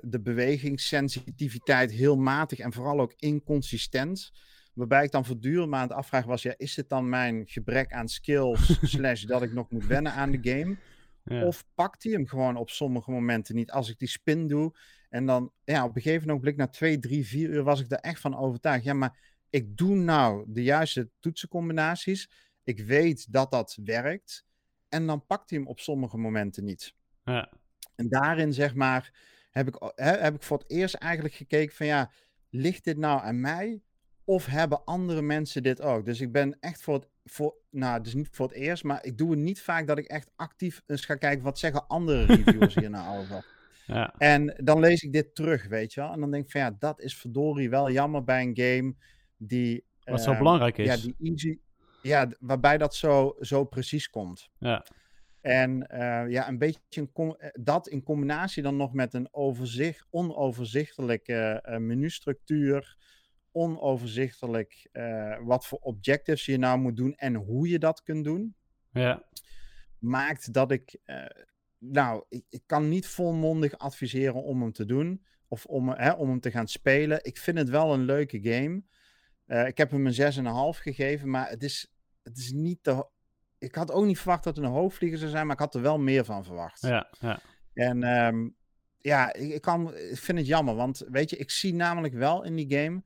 [0.00, 4.32] De bewegingssensitiviteit heel matig en vooral ook inconsistent.
[4.72, 7.92] Waarbij ik dan voortdurend maar aan het afvragen was: ja, is het dan mijn gebrek
[7.92, 10.76] aan skills, slash dat ik nog moet wennen aan de game?
[11.24, 11.46] Ja.
[11.46, 14.72] Of pakt hij hem gewoon op sommige momenten niet als ik die spin doe?
[15.08, 17.98] En dan, ja, op een gegeven moment, na twee, drie, vier uur, was ik er
[17.98, 18.84] echt van overtuigd.
[18.84, 19.18] Ja, maar
[19.50, 22.30] ik doe nou de juiste toetsencombinaties.
[22.64, 24.46] Ik weet dat dat werkt.
[24.88, 26.94] En dan pakt hij hem op sommige momenten niet.
[27.24, 27.52] Ja.
[27.94, 29.12] En daarin, zeg maar,
[29.50, 32.12] heb ik, heb ik voor het eerst eigenlijk gekeken van ja,
[32.50, 33.82] ligt dit nou aan mij?
[34.24, 36.04] Of hebben andere mensen dit ook?
[36.04, 39.18] Dus ik ben echt voor het, voor, nou, dus niet voor het eerst, maar ik
[39.18, 42.74] doe het niet vaak dat ik echt actief eens ga kijken wat zeggen andere reviewers
[42.74, 43.46] hier nou over.
[43.86, 44.14] Ja.
[44.18, 46.12] En dan lees ik dit terug, weet je wel.
[46.12, 48.94] En dan denk ik van ja, dat is verdorie wel jammer bij een game
[49.36, 49.84] die...
[50.04, 50.86] Wat zo belangrijk is.
[50.86, 51.58] Ja, die easy...
[52.02, 54.50] Ja, waarbij dat zo, zo precies komt.
[54.58, 54.84] Ja.
[55.42, 60.06] En uh, ja, een beetje een eh, dat in combinatie dan nog met een overzicht,
[60.10, 62.96] onoverzichtelijke uh, menustructuur,
[63.52, 68.54] onoverzichtelijk uh, wat voor objectives je nou moet doen en hoe je dat kunt doen.
[68.92, 69.22] Ja.
[69.98, 71.00] Maakt dat ik,
[71.78, 76.28] nou, ik, ik, kan niet volmondig adviseren om hem te doen of om, hè, om
[76.28, 77.24] hem te gaan spelen.
[77.24, 78.82] Ik vind het wel een leuke game.
[79.66, 81.92] ik heb hem een 6,5 gegeven, maar het is,
[82.22, 83.06] het is niet te,
[83.62, 85.82] ik had ook niet verwacht dat het een hoofdvlieger zou zijn, maar ik had er
[85.82, 86.80] wel meer van verwacht.
[86.80, 87.40] Ja, ja.
[87.74, 88.56] En um,
[88.98, 92.44] ja, ik, ik, kan, ik vind het jammer, want weet je, ik zie namelijk wel
[92.44, 93.02] in die game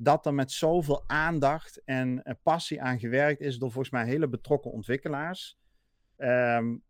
[0.00, 4.28] dat er met zoveel aandacht en uh, passie aan gewerkt is door volgens mij hele
[4.28, 5.58] betrokken ontwikkelaars.
[6.16, 6.82] Um,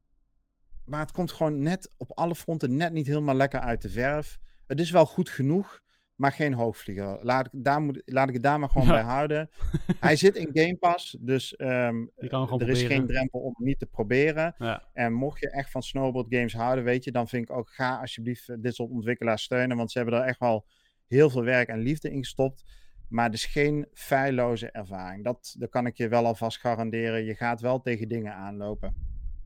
[0.85, 4.39] maar het komt gewoon net op alle fronten net niet helemaal lekker uit de verf.
[4.67, 5.81] Het is wel goed genoeg,
[6.15, 7.19] maar geen hoogvlieger.
[7.23, 9.51] Laat ik, daar moet, laat ik het daar maar gewoon bij houden.
[10.01, 14.55] Hij zit in Game Pass, dus um, er is geen drempel om niet te proberen.
[14.59, 14.89] Ja.
[14.93, 18.01] En mocht je echt van snowboard games houden, weet je, dan vind ik ook, ga
[18.01, 20.67] alsjeblieft eh, dit soort ontwikkelaars steunen, want ze hebben er echt wel
[21.07, 22.65] heel veel werk en liefde in gestopt.
[23.09, 25.25] Maar het is geen feilloze ervaring.
[25.25, 27.25] Dat, dat kan ik je wel alvast garanderen.
[27.25, 28.95] Je gaat wel tegen dingen aanlopen.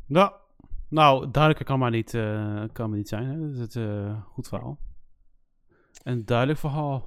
[0.06, 0.40] Ja,
[0.88, 3.26] nou, duidelijker kan maar niet, uh, kan maar niet zijn.
[3.26, 3.38] Hè?
[3.38, 4.78] Dat is het uh, goed verhaal.
[6.02, 7.04] Een duidelijk verhaal.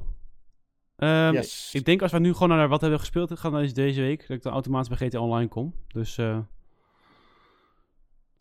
[0.97, 1.41] Um,
[1.72, 4.38] Ik denk als we nu gewoon naar wat hebben gespeeld gaan is deze week, dat
[4.38, 5.74] ik dan automatisch bij GTA Online kom.
[5.88, 6.39] Dus uh,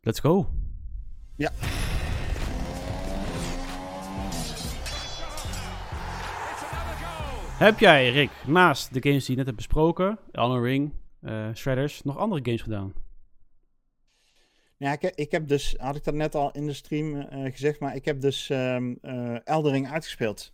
[0.01, 0.51] let's go.
[1.37, 1.51] Ja.
[7.59, 10.93] Heb jij, Rick, naast de games die je net hebt besproken, Elden Ring,
[11.23, 12.93] uh, Shredders, nog andere games gedaan?
[14.77, 17.81] Ja, ik, ik heb dus, had ik dat net al in de stream uh, gezegd,
[17.81, 20.53] maar ik heb dus um, uh, Eldering uitgespeeld.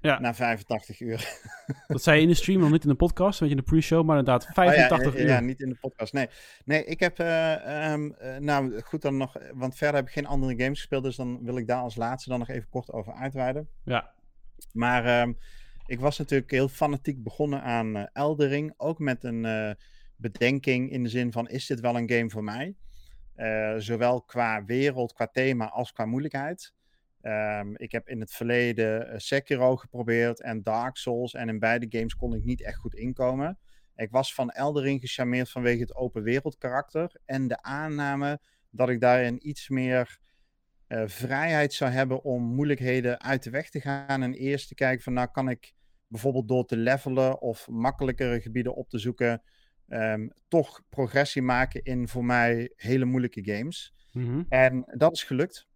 [0.00, 0.18] Ja.
[0.18, 1.28] Na 85 uur.
[1.88, 3.70] Dat zei je in de stream, nog niet in de podcast, weet je, in de
[3.70, 5.28] pre-show, maar inderdaad 85 oh, ja, uur.
[5.28, 6.28] Ja, niet in de podcast, nee.
[6.64, 10.62] Nee, ik heb, uh, um, nou goed dan nog, want verder heb ik geen andere
[10.62, 13.68] games gespeeld, dus dan wil ik daar als laatste dan nog even kort over uitweiden.
[13.84, 14.10] Ja.
[14.72, 15.38] Maar um,
[15.88, 19.76] ik was natuurlijk heel fanatiek begonnen aan uh, Eldering, ook met een
[20.16, 22.76] bedenking in de zin van, is dit wel een game voor mij?
[23.36, 26.74] Uh, zowel qua wereld, qua thema als qua moeilijkheid.
[27.22, 31.34] Um, ik heb in het verleden Sekiro geprobeerd en Dark Souls.
[31.34, 33.58] En in beide games kon ik niet echt goed inkomen.
[33.96, 37.16] Ik was van Eldering gecharmeerd vanwege het open wereld karakter.
[37.24, 40.18] En de aanname dat ik daarin iets meer
[41.06, 44.22] vrijheid zou hebben om moeilijkheden uit de weg te gaan.
[44.22, 45.72] En eerst te kijken van nou kan ik
[46.08, 49.42] bijvoorbeeld door te levelen of makkelijkere gebieden op te zoeken
[49.88, 53.94] um, toch progressie maken in voor mij hele moeilijke games.
[54.12, 54.46] Mm-hmm.
[54.48, 55.66] En dat is gelukt.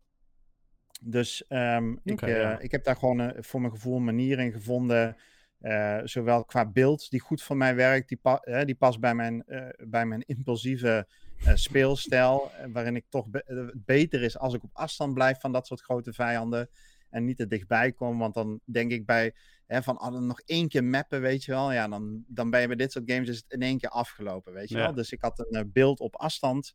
[1.00, 2.58] Dus um, okay, ik, uh, ja.
[2.58, 5.16] ik heb daar gewoon uh, voor mijn gevoel een manier in gevonden.
[5.60, 9.44] Uh, zowel qua beeld die goed voor mij werkt, die, pa die past bij mijn,
[9.88, 11.08] bij mijn impulsieve
[11.54, 12.50] speelstijl.
[12.72, 16.12] waarin ik toch be beter is als ik op afstand blijf van dat soort grote
[16.12, 16.68] vijanden.
[17.10, 18.18] En niet te dichtbij kom.
[18.18, 19.34] Want dan denk ik bij
[19.72, 21.72] hè, van ah, nog één keer mappen, weet je wel.
[21.72, 24.52] Ja, dan, dan ben je bij dit soort games is het in één keer afgelopen,
[24.52, 24.82] weet je Ja.
[24.82, 24.94] wel.
[24.94, 26.72] Dus ik had een uh, beeld op afstand.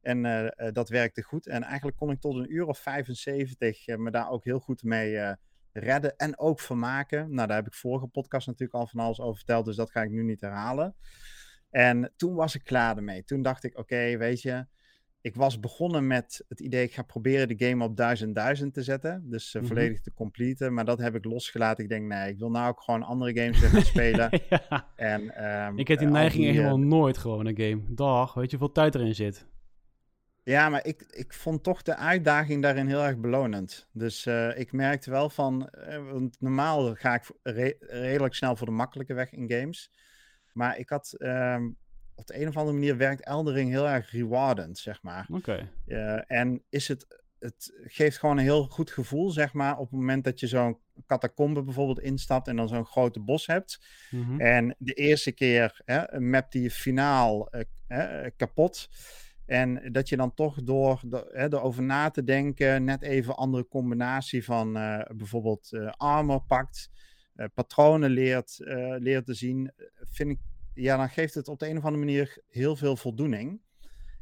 [0.00, 1.46] En uh, uh, dat werkte goed.
[1.46, 5.36] En eigenlijk kon ik tot een uur of 75 me daar ook heel goed mee
[5.72, 6.16] redden.
[6.16, 7.34] En ook vermaken.
[7.34, 9.64] Nou, daar heb ik vorige podcast natuurlijk al van alles over verteld.
[9.64, 10.94] Dus dat ga ik nu niet herhalen.
[11.70, 13.24] En toen was ik klaar ermee.
[13.24, 14.66] Toen dacht ik, oké, okay, weet je
[15.20, 18.82] ik was begonnen met het idee, ik ga proberen de game op 1000 1000 te
[18.82, 19.22] zetten.
[19.30, 19.70] Dus uh, Mhm.
[19.70, 20.74] volledig te completen.
[20.74, 21.84] Maar dat heb ik losgelaten.
[21.84, 24.40] Ik denk, nee, ik wil nou ook gewoon andere games gaan spelen.
[24.48, 24.88] ja.
[24.96, 27.82] En, ehm, Ik heb die eh, neiging die, helemaal eh, nooit gewoon een game.
[27.88, 29.46] Dag, weet je hoeveel tijd erin zit?
[30.42, 33.88] Ja, maar ik, ik vond toch de uitdaging daarin heel erg belonend.
[33.92, 38.66] Dus eh, ik merkte wel van, eh, want normaal ga ik re- redelijk snel voor
[38.66, 39.90] de makkelijke weg in games.
[40.52, 41.68] Maar ik had, ehm,
[42.18, 45.26] op de een of andere manier werkt Eldering heel erg rewardend, zeg maar.
[45.32, 45.70] Oké.
[45.86, 49.98] Uh, en is het, het geeft gewoon een heel goed gevoel, zeg maar, op het
[49.98, 53.80] moment dat je zo'n catacombe bijvoorbeeld instapt en dan zo'n grote bos hebt.
[54.10, 54.40] Mhm.
[54.40, 57.50] En de eerste keer hè, mapt die je finaal
[57.88, 58.88] uh, kapot.
[59.46, 63.68] En dat je dan toch door de, hè, erover na te denken, net even andere
[63.68, 66.90] combinatie van uh, bijvoorbeeld uh, armor pakt,
[67.36, 68.56] uh, patronen leert,
[68.98, 70.38] leert te zien, vind ik,
[70.78, 73.60] ja, dan geeft het op de een of andere manier heel veel voldoening.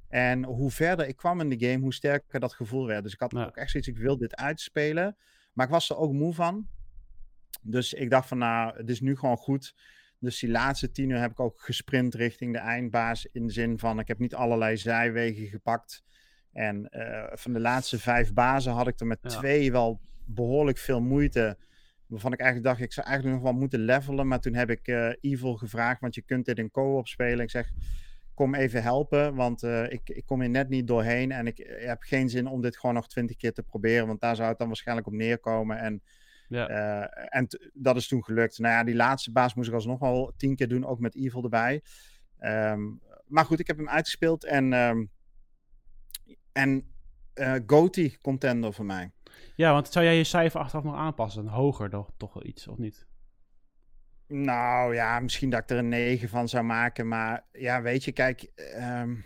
[0.08, 3.02] En hoe verder ik kwam in de game, hoe sterker dat gevoel werd.
[3.02, 5.16] Dus ik had ook echt zoiets, ik wil dit uitspelen.
[5.52, 6.68] Maar ik was er ook moe van.
[7.62, 9.74] Dus ik dacht van, nou, het is nu gewoon goed.
[10.18, 13.26] Dus die laatste tien uur heb ik ook gesprint richting de eindbaas.
[13.26, 16.04] In de zin van, ik heb niet allerlei zijwegen gepakt.
[16.52, 21.00] En uh, van de laatste vijf bazen had ik er met twee wel behoorlijk veel
[21.00, 21.58] moeite.
[22.06, 24.28] Waarvan ik eigenlijk dacht, ik zou eigenlijk nog wel moeten levelen.
[24.28, 27.40] Maar toen heb ik uh, Evil gevraagd, want je kunt dit in co-op spelen.
[27.40, 27.70] Ik zeg,
[28.34, 31.32] kom even helpen, want uh, ik, ik kom hier net niet doorheen.
[31.32, 34.06] En ik, ik heb geen zin om dit gewoon nog twintig keer te proberen.
[34.06, 35.78] Want daar zou het dan waarschijnlijk op neerkomen.
[35.78, 36.02] En
[36.48, 36.70] ja.
[36.70, 38.58] Uh, en dat is toen gelukt.
[38.58, 41.42] Nou ja, die laatste baas moest ik alsnog wel tien keer doen, ook met Evil
[41.42, 41.82] erbij.
[42.40, 45.10] Um, maar goed, ik heb hem uitgespeeld en, um,
[46.52, 46.90] en
[47.34, 49.10] uh, Goti contender voor mij.
[49.56, 51.46] Ja, want zou jij je cijfer achteraf nog aanpassen?
[51.46, 53.06] Hoger toch, toch wel iets, of niet?
[54.28, 57.08] Nou ja, misschien dat ik er een 9 van zou maken.
[57.08, 58.50] Maar ja, weet je, kijk.
[58.78, 59.24] Um,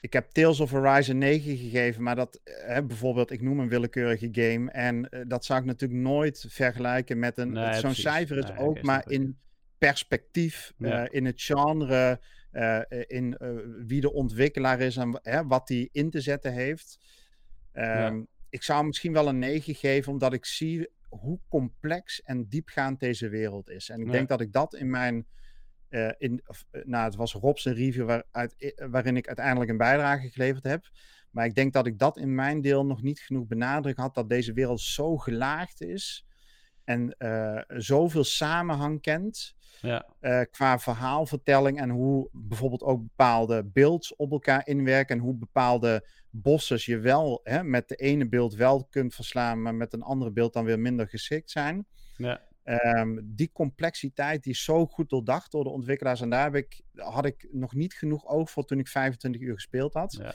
[0.00, 3.68] ik heb Tales of Horizon 9 gegeven, maar dat, hè, eh, bijvoorbeeld, ik noem een
[3.68, 4.70] willekeurige game.
[4.70, 7.52] En uh, dat zou ik natuurlijk nooit vergelijken met een.
[7.52, 9.38] Nee, Zo'n cijfer is nee, ook maar in
[9.78, 11.02] perspectief, ja.
[11.02, 12.20] uh, in het genre,
[13.06, 13.36] in
[13.86, 16.98] wie de ontwikkelaar is en wat die in te zetten heeft.
[17.74, 18.24] Um, ja.
[18.52, 23.28] Ik zou misschien wel een 9 geven, omdat ik zie hoe complex en diepgaand deze
[23.28, 23.88] wereld is.
[23.88, 25.26] En ik denk dat ik dat in mijn
[25.92, 29.76] uh, in, of, uh, nou, het was Rob's review waaruit, uh, waarin ik uiteindelijk een
[29.76, 30.90] bijdrage geleverd heb.
[31.30, 34.14] Maar ik denk dat ik dat in mijn deel nog niet genoeg benadrukt had.
[34.14, 36.26] Dat deze wereld zo gelaagd is.
[36.84, 37.16] En
[37.68, 39.54] zoveel samenhang kent.
[39.80, 40.06] Ja.
[40.50, 41.80] qua verhaalvertelling.
[41.80, 45.16] En hoe bijvoorbeeld ook bepaalde beelds op elkaar inwerken.
[45.16, 49.62] En hoe bepaalde bosses je wel hè, met de ene beeld wel kunt verslaan.
[49.62, 51.86] Maar met een andere beeld dan weer minder geschikt zijn.
[52.16, 52.40] Ja.
[52.64, 56.20] Um, die complexiteit die is zo goed doordacht door de ontwikkelaars.
[56.20, 59.54] En daar heb ik, had ik nog niet genoeg oog voor toen ik 25 uur
[59.54, 60.16] gespeeld had.
[60.18, 60.34] Ja.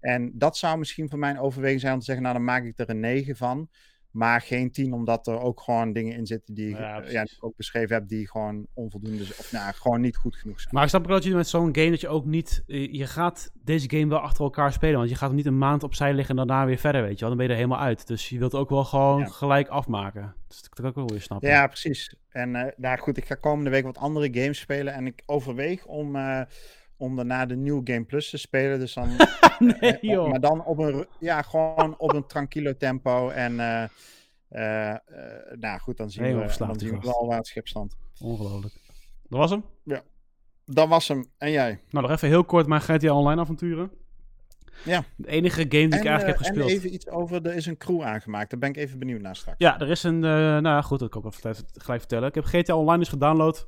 [0.00, 2.78] En dat zou misschien voor mijn overweging zijn om te zeggen, nou dan maak ik
[2.78, 3.70] er een 9 van.
[4.16, 7.44] Maar geen 10, omdat er ook gewoon dingen in zitten die, ja, ja, die ik
[7.44, 10.74] ook beschreven heb, die gewoon onvoldoende of nou, gewoon niet goed genoeg zijn.
[10.74, 13.50] Maar ik snap ook dat je met zo'n game dat je ook niet, je gaat
[13.54, 16.38] deze game wel achter elkaar spelen, want je gaat hem niet een maand opzij liggen
[16.38, 17.28] en daarna weer verder, weet je wel.
[17.28, 18.06] Dan ben je er helemaal uit.
[18.06, 19.26] Dus je wilt ook wel gewoon ja.
[19.26, 20.34] gelijk afmaken.
[20.48, 21.48] Dus dat kan ik ook wel weer snappen.
[21.48, 22.14] Ja, precies.
[22.28, 25.84] En uh, nou goed, ik ga komende week wat andere games spelen en ik overweeg
[25.84, 26.16] om...
[26.16, 26.40] Uh,
[26.96, 28.78] om daarna de nieuwe Game Plus te spelen.
[28.78, 29.08] Dus dan,
[29.80, 30.30] nee, joh.
[30.30, 33.28] maar dan op een, ja, gewoon op een tranquilo tempo.
[33.28, 33.84] En uh,
[34.50, 34.96] uh, uh,
[35.58, 37.96] nou goed, dan zien, we, dan zien we wel waar het schip stond.
[38.20, 38.74] Ongelooflijk.
[39.28, 39.64] Dat was hem?
[39.82, 40.02] Ja,
[40.64, 41.26] dat was hem.
[41.38, 41.80] En jij?
[41.90, 43.90] Nou, nog even heel kort mijn GTA Online avonturen.
[44.84, 45.04] Ja.
[45.16, 46.70] De enige game die en, ik eigenlijk heb gespeeld.
[46.70, 48.50] En even iets over, er is een crew aangemaakt.
[48.50, 49.58] Daar ben ik even benieuwd naar straks.
[49.58, 52.28] Ja, er is een, nou goed, dat kan ik ook even gelijk vertellen.
[52.28, 53.66] Ik heb GTA Online dus gedownload.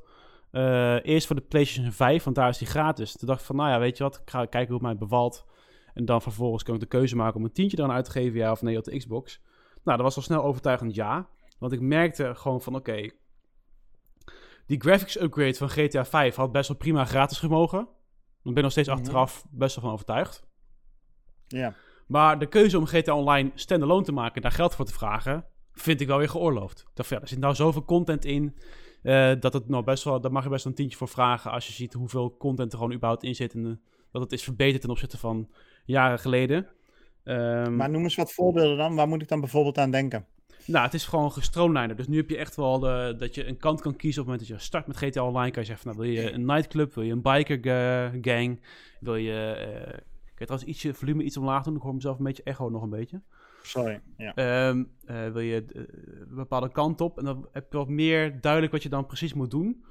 [0.52, 3.16] Uh, eerst voor de PlayStation 5, want daar is die gratis.
[3.16, 4.96] Toen dacht ik van, nou ja, weet je wat, ik ga kijken hoe het mij
[4.96, 5.46] bevalt.
[5.94, 8.38] En dan vervolgens kan ik de keuze maken om een tientje dan uit te geven,
[8.38, 9.40] ja of nee, op de Xbox.
[9.84, 11.28] Nou, dat was al snel overtuigend ja.
[11.58, 13.12] Want ik merkte gewoon van, oké, okay,
[14.66, 17.88] die graphics upgrade van GTA 5 had best wel prima gratis gemogen.
[18.42, 18.96] Ik ben nog steeds mhm.
[18.96, 20.46] achteraf best wel van overtuigd.
[21.46, 21.74] Ja.
[22.06, 26.00] Maar de keuze om GTA Online standalone te maken, daar geld voor te vragen, vind
[26.00, 26.86] ik wel weer geoorloofd.
[26.94, 28.56] Dacht, ja, er zit nou zoveel content in
[29.08, 31.50] uh, dat het nou best wel, daar mag je best wel een tientje voor vragen
[31.50, 33.54] als je ziet hoeveel content er gewoon überhaupt in zit.
[33.54, 33.72] En uh,
[34.12, 35.48] dat het is verbeterd ten opzichte van
[35.84, 36.66] jaren geleden.
[37.24, 38.94] Um, maar noem eens wat voorbeelden dan.
[38.94, 40.26] Waar moet ik dan bijvoorbeeld aan denken?
[40.64, 41.96] Nou, het is gewoon gestroomlijnder.
[41.96, 44.36] Dus nu heb je echt wel de, dat je een kant kan kiezen op het
[44.36, 45.50] moment dat je start met GTA Online.
[45.50, 47.60] Kan je zeggen, nou, wil je een nightclub, wil je een biker
[48.22, 48.60] gang,
[49.00, 49.66] wil je...
[49.88, 49.98] Uh,
[50.36, 51.76] ik trouwens ietsje volume iets omlaag doen.
[51.76, 53.20] Ik hoor mezelf een beetje echo nog een beetje.
[53.68, 54.68] Sorry, ja.
[54.68, 55.82] Um, uh, wil je uh,
[56.28, 59.34] een bepaalde kant op en dan heb je wat meer duidelijk wat je dan precies
[59.34, 59.84] moet doen.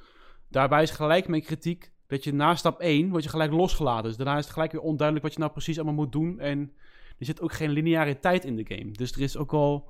[0.50, 4.04] Daarbij is gelijk mijn kritiek dat je na stap 1 word je gelijk losgelaten.
[4.04, 6.40] Dus daarna is het gelijk weer onduidelijk wat je nou precies allemaal moet doen.
[6.40, 6.72] En
[7.20, 8.92] er zit ook geen lineariteit in de game.
[8.92, 9.90] Dus er is ook al...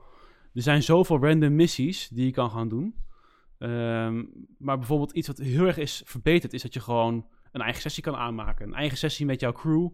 [0.53, 2.95] Er zijn zoveel random missies die je kan gaan doen.
[3.59, 6.53] Um, maar bijvoorbeeld iets wat heel erg is verbeterd...
[6.53, 8.67] is dat je gewoon een eigen sessie kan aanmaken.
[8.67, 9.89] Een eigen sessie met jouw crew...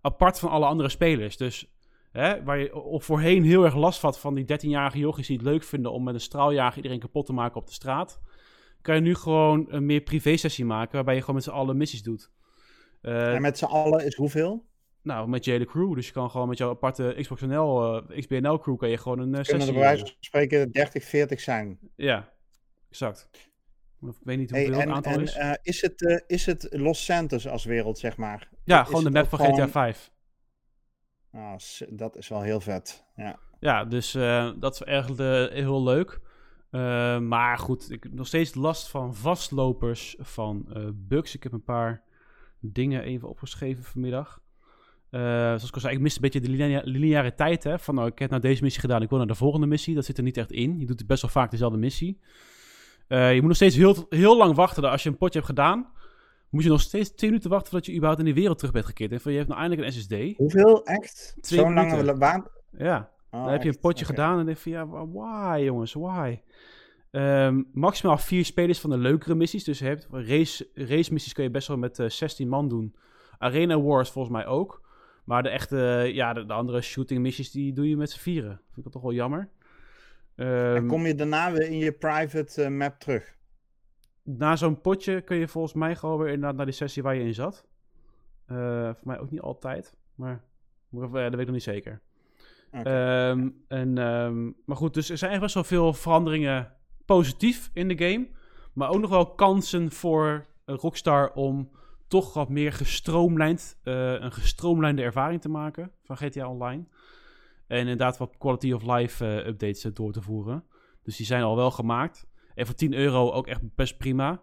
[0.00, 1.36] apart van alle andere spelers.
[1.36, 1.73] Dus
[2.14, 5.46] Hè, waar je of voorheen heel erg last had van die 13-jarige jochies die het
[5.46, 8.20] leuk vinden om met een straaljager iedereen kapot te maken op de straat.
[8.82, 12.02] Kan je nu gewoon een meer privé-sessie maken waarbij je gewoon met z'n allen missies
[12.02, 12.30] doet.
[13.02, 14.66] Uh, en met z'n allen is hoeveel?
[15.02, 15.94] Nou, met je hele crew.
[15.94, 19.18] Dus je kan gewoon met jouw aparte Xbox NL, uh, XBNL crew kan je gewoon
[19.18, 19.56] een uh, sessie...
[19.56, 21.78] Kunnen er bij wijze van spreken 30, 40 zijn.
[21.96, 22.32] Ja,
[22.90, 23.28] exact.
[24.00, 25.36] Ik weet niet hoeveel hey, en, aantal en, is.
[25.36, 28.48] Uh, is, het, is het Los Santos als wereld, zeg maar?
[28.64, 29.68] Ja, is gewoon de map van GTA gewoon...
[29.68, 30.12] 5.
[31.34, 31.54] Oh,
[31.88, 33.04] dat is wel heel vet.
[33.16, 35.16] Ja, ja dus uh, dat is erg uh,
[35.50, 36.20] heel leuk.
[36.70, 41.34] Uh, maar goed, ik heb nog steeds last van vastlopers van bugs.
[41.34, 42.02] Ik heb een paar
[42.60, 44.40] dingen even opgeschreven vanmiddag.
[45.10, 47.64] zoals ik al zei, ik miste een beetje de lineariteit.
[47.64, 49.94] Hè, van nou, ik heb nou deze missie gedaan, ik wil naar de volgende missie.
[49.94, 50.78] Dat zit er niet echt in.
[50.78, 52.20] Je doet best wel vaak dezelfde missie.
[53.08, 54.90] je moet nog steeds heel, heel lang wachten.
[54.90, 55.92] Als je een potje hebt gedaan,
[56.54, 58.86] moet je nog steeds 10 minuten wachten voordat je überhaupt in de wereld terug bent
[58.86, 59.12] gekeerd.
[59.12, 60.36] En van, je hebt nou eindelijk een SSD.
[60.36, 60.84] Hoeveel?
[60.84, 61.36] Echt?
[61.40, 62.46] Zo'n lange baan?
[62.78, 63.10] Ja.
[63.30, 66.40] Oh, dan heb je een potje gedaan en denk je van, ja, why jongens, why?
[67.10, 69.64] Um, maximaal vier spelers van de leukere missies.
[69.64, 72.68] Dus je hebt race, race missies kun je best wel met uh, eh, 16 man
[72.68, 72.96] doen.
[73.38, 74.82] Arena Wars volgens mij ook.
[75.24, 78.60] Maar de echte, ja, de, andere shooting missies, die doe je met z'n vieren.
[78.64, 79.48] Vind ik dat toch wel jammer.
[80.36, 83.34] Um, en kom je daarna weer in je private uh, map terug?
[84.24, 87.24] Na zo'n potje kun je volgens mij gewoon weer inderdaad naar die sessie waar je
[87.24, 87.66] in zat.
[88.46, 90.44] Uh, voor mij ook niet altijd, maar
[90.90, 92.00] dat weet ik nog niet zeker.
[92.70, 96.72] Ehm, en, um, maar goed, dus er zijn echt best wel veel veranderingen
[97.04, 98.28] positief in de game.
[98.72, 101.70] Maar ook nog wel kansen voor Rockstar om
[102.08, 106.84] toch wat meer gestroomlijnd, uh, een gestroomlijnde ervaring te maken van GTA Online.
[107.66, 110.64] En inderdaad wat quality of life uh, updates door te voeren.
[111.02, 112.26] Dus die zijn al wel gemaakt.
[112.54, 114.40] En voor 10 euro ook echt best prima.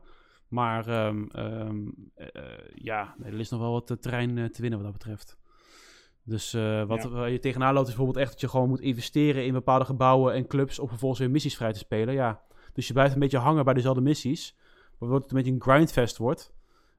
[0.47, 2.27] Maar um, um, uh,
[2.73, 5.37] ja, er is nog wel wat terrein te winnen wat dat betreft.
[6.23, 7.25] Dus uh, wat ja.
[7.25, 10.47] je tegenaan loopt is bijvoorbeeld echt dat je gewoon moet investeren in bepaalde gebouwen en
[10.47, 12.13] clubs om vervolgens weer missies vrij te spelen.
[12.13, 12.41] Ja,
[12.73, 14.57] dus je blijft een beetje hangen bij dezelfde missies,
[14.97, 16.53] waardoor het een beetje een grindfest wordt,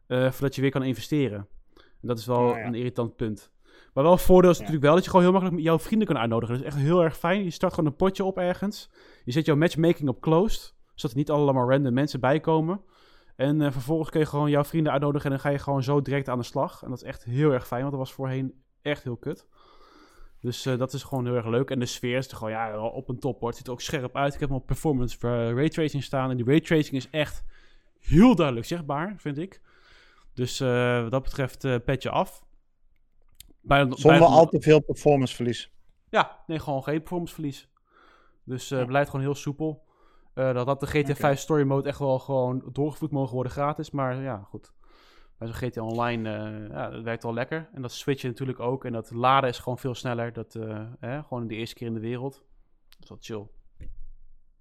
[0.09, 1.47] uh, voordat je weer kan investeren.
[1.77, 3.51] En dat is wel een irritant punt.
[3.95, 6.55] Maar wel voordeel is natuurlijk wel dat je gewoon heel makkelijk jouw vrienden kan uitnodigen.
[6.55, 7.45] Dat is echt heel erg fijn.
[7.45, 8.91] Je start gewoon een potje op ergens.
[9.25, 12.81] Je zet jouw matchmaking op closed, zodat er niet allemaal random mensen bij komen.
[13.37, 16.03] En uh, vervolgens kun je gewoon jouw vrienden uitnodigen en dan ga je gewoon zo
[16.03, 16.83] direct aan de slag.
[16.83, 19.47] En dat is echt heel erg fijn, want dat was voorheen echt heel kut.
[20.41, 21.71] Dus uh, dat is gewoon heel erg leuk.
[21.71, 23.41] En de sfeer is er gewoon ja, op een top.
[23.41, 24.35] Het ziet er ook scherp uit.
[24.35, 26.31] Ik heb hem op performance uh, raytracing staan.
[26.31, 27.45] En die raytracing is echt
[28.01, 29.61] heel duidelijk zichtbaar, vind ik.
[30.35, 32.45] Dus wat dat betreft uh, petje af.
[33.61, 35.71] Bij, Zonder bij, al te veel performanceverlies.
[36.11, 37.69] Ja, nee, gewoon geen performanceverlies.
[38.45, 38.85] Dus ja.
[38.85, 39.85] blijft gewoon heel soepel.
[40.35, 43.91] Dat had de GTA 5 Story Mode echt wel gewoon doorgevoerd mogen worden gratis.
[43.91, 44.73] Maar ja, goed
[45.43, 47.69] bij zo'n GTA Online, uh, ja, dat werkt wel lekker.
[47.75, 48.85] En dat switchen natuurlijk ook.
[48.85, 50.33] En dat laden is gewoon veel sneller.
[50.33, 52.45] Dat, uh, hè, gewoon de eerste keer in de wereld.
[52.89, 53.47] Dat is wel chill.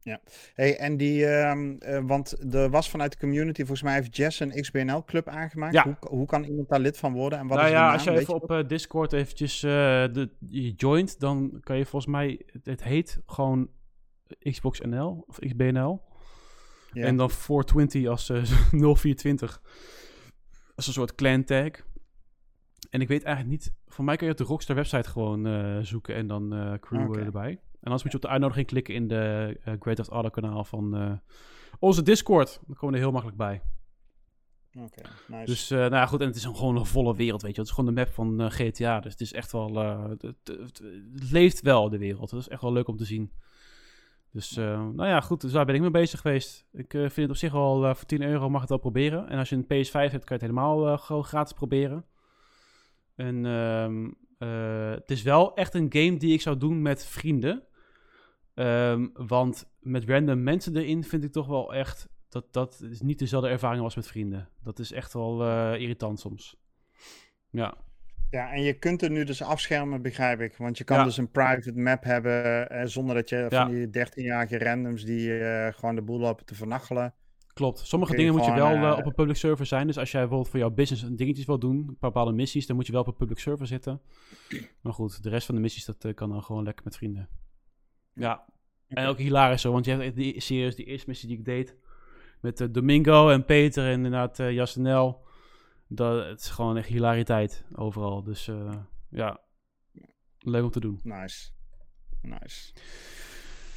[0.03, 0.21] Ja,
[0.53, 4.61] hey, en die, uh, want er was vanuit de community, volgens mij heeft Jess een
[4.61, 5.73] XBNL-club aangemaakt.
[5.73, 5.83] Ja.
[5.83, 7.39] Hoe, hoe kan iemand daar lid van worden?
[7.39, 11.19] En wat nou is ja, naam, als je even op Discord eventjes de, je joint,
[11.19, 13.69] dan kan je volgens mij, het, heet gewoon
[14.39, 16.01] Xbox NL of XBNL.
[16.93, 17.05] Ja.
[17.05, 18.25] En dan 420 als
[18.71, 19.61] 0420
[20.75, 21.69] als een soort clan tag.
[22.89, 25.79] En ik weet eigenlijk niet, voor mij kun je op de Rockstar website gewoon uh,
[25.81, 27.23] zoeken en dan uh, crew okay.
[27.23, 27.49] erbij.
[27.51, 30.63] En anders moet je op de uitnodiging klikken in de uh, Great Theft Auto kanaal
[30.63, 31.19] van
[31.79, 32.59] onze Discord.
[32.65, 33.61] Dan komen we er heel makkelijk bij.
[34.73, 35.45] Oké, okay, nice.
[35.51, 37.59] Dus, nou ja, goed, en het is een, gewoon een volle wereld, weet je.
[37.59, 39.75] Het is gewoon de map van GTA, dus het is echt wel...
[40.09, 40.81] Het, het, het,
[41.31, 42.29] leeft wel, de wereld.
[42.29, 43.31] Dat is echt wel leuk om te zien.
[44.31, 46.67] Dus uh, nou ja, goed, dus daar ben ik mee bezig geweest.
[46.71, 49.29] Ik uh, vind het op zich wel, uh, voor 10 euro mag het wel proberen.
[49.29, 52.05] En als je een PS5 hebt, kan je het helemaal gewoon gratis proberen.
[53.15, 54.17] En um,
[54.95, 57.63] het is wel echt een game die ik zou doen met vrienden.
[58.53, 62.09] Um, want met random mensen erin vind ik toch wel echt...
[62.29, 64.49] Dat, dat is niet dezelfde ervaring als met vrienden.
[64.63, 66.55] Dat is echt wel irritant soms.
[67.49, 67.77] Ja.
[68.31, 70.57] Ja, en je kunt er nu dus afschermen, begrijp ik.
[70.57, 74.59] Want je kan dus een private map hebben eh, zonder dat je van die 13-jarige
[74.59, 77.13] randoms die uh, gewoon de boel lopen te vernachelen.
[77.53, 77.79] Klopt.
[77.79, 79.87] Sommige dingen moet je wel uh, op een public server zijn.
[79.87, 82.91] Dus als jij bijvoorbeeld voor jouw business dingetjes wil doen, bepaalde missies, dan moet je
[82.91, 84.01] wel op een public server zitten.
[84.81, 87.29] Maar goed, de rest van de missies, dat kan dan gewoon lekker met vrienden.
[88.13, 88.45] Ja.
[88.87, 91.75] En ook hilarisch zo, want je hebt die series, die eerste missie die ik deed,
[92.41, 95.29] met Domingo en Peter en inderdaad Jasnel
[95.93, 98.23] dat, het is gewoon echt hilariteit overal.
[98.23, 98.71] Dus uh,
[99.09, 99.39] ja,
[100.39, 100.99] leuk om te doen.
[101.03, 101.49] Nice.
[102.21, 102.73] Nice.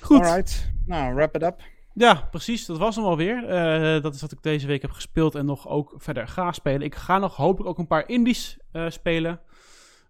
[0.01, 0.21] Goed.
[0.21, 0.73] Alright.
[0.87, 1.63] Nou, wrap it up.
[1.95, 2.67] Ja, precies.
[2.67, 3.43] Dat was hem alweer.
[3.43, 6.83] Uh, dat is wat ik deze week heb gespeeld en nog ook verder ga spelen.
[6.83, 9.41] Ik ga nog hopelijk ook een paar indies uh, spelen.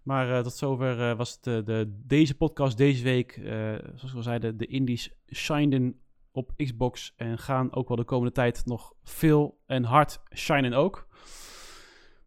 [0.03, 3.33] Maar uh, tot zover was het de, deze podcast deze week.
[3.95, 5.99] zoals we al zeiden, de indies shinen
[6.31, 11.07] op Xbox en gaan ook wel de komende tijd nog veel en hard shinen ook.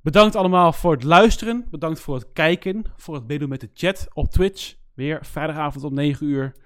[0.03, 1.67] Bedankt allemaal voor het luisteren.
[1.71, 2.85] Bedankt voor het kijken.
[2.97, 4.75] Voor het meedoen met de chat op Twitch.
[4.95, 6.57] Weer vrijdagavond om 9 uur.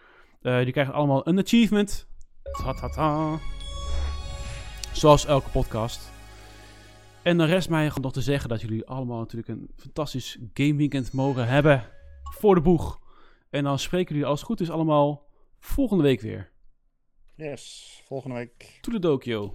[0.43, 2.09] Uh, jullie krijgen allemaal een achievement.
[2.43, 3.39] Ta -ta -ta.
[4.93, 6.11] Zoals elke podcast.
[7.23, 11.49] En dan rest mij nog te zeggen dat jullie allemaal natuurlijk een fantastisch gameweekend mogen
[11.49, 11.89] hebben.
[12.23, 13.01] Voor de boeg.
[13.51, 15.27] En dan spreken jullie als het goed is allemaal
[15.59, 16.51] volgende week weer.
[17.35, 18.79] Yes, volgende week.
[18.81, 19.53] Toedeledokie.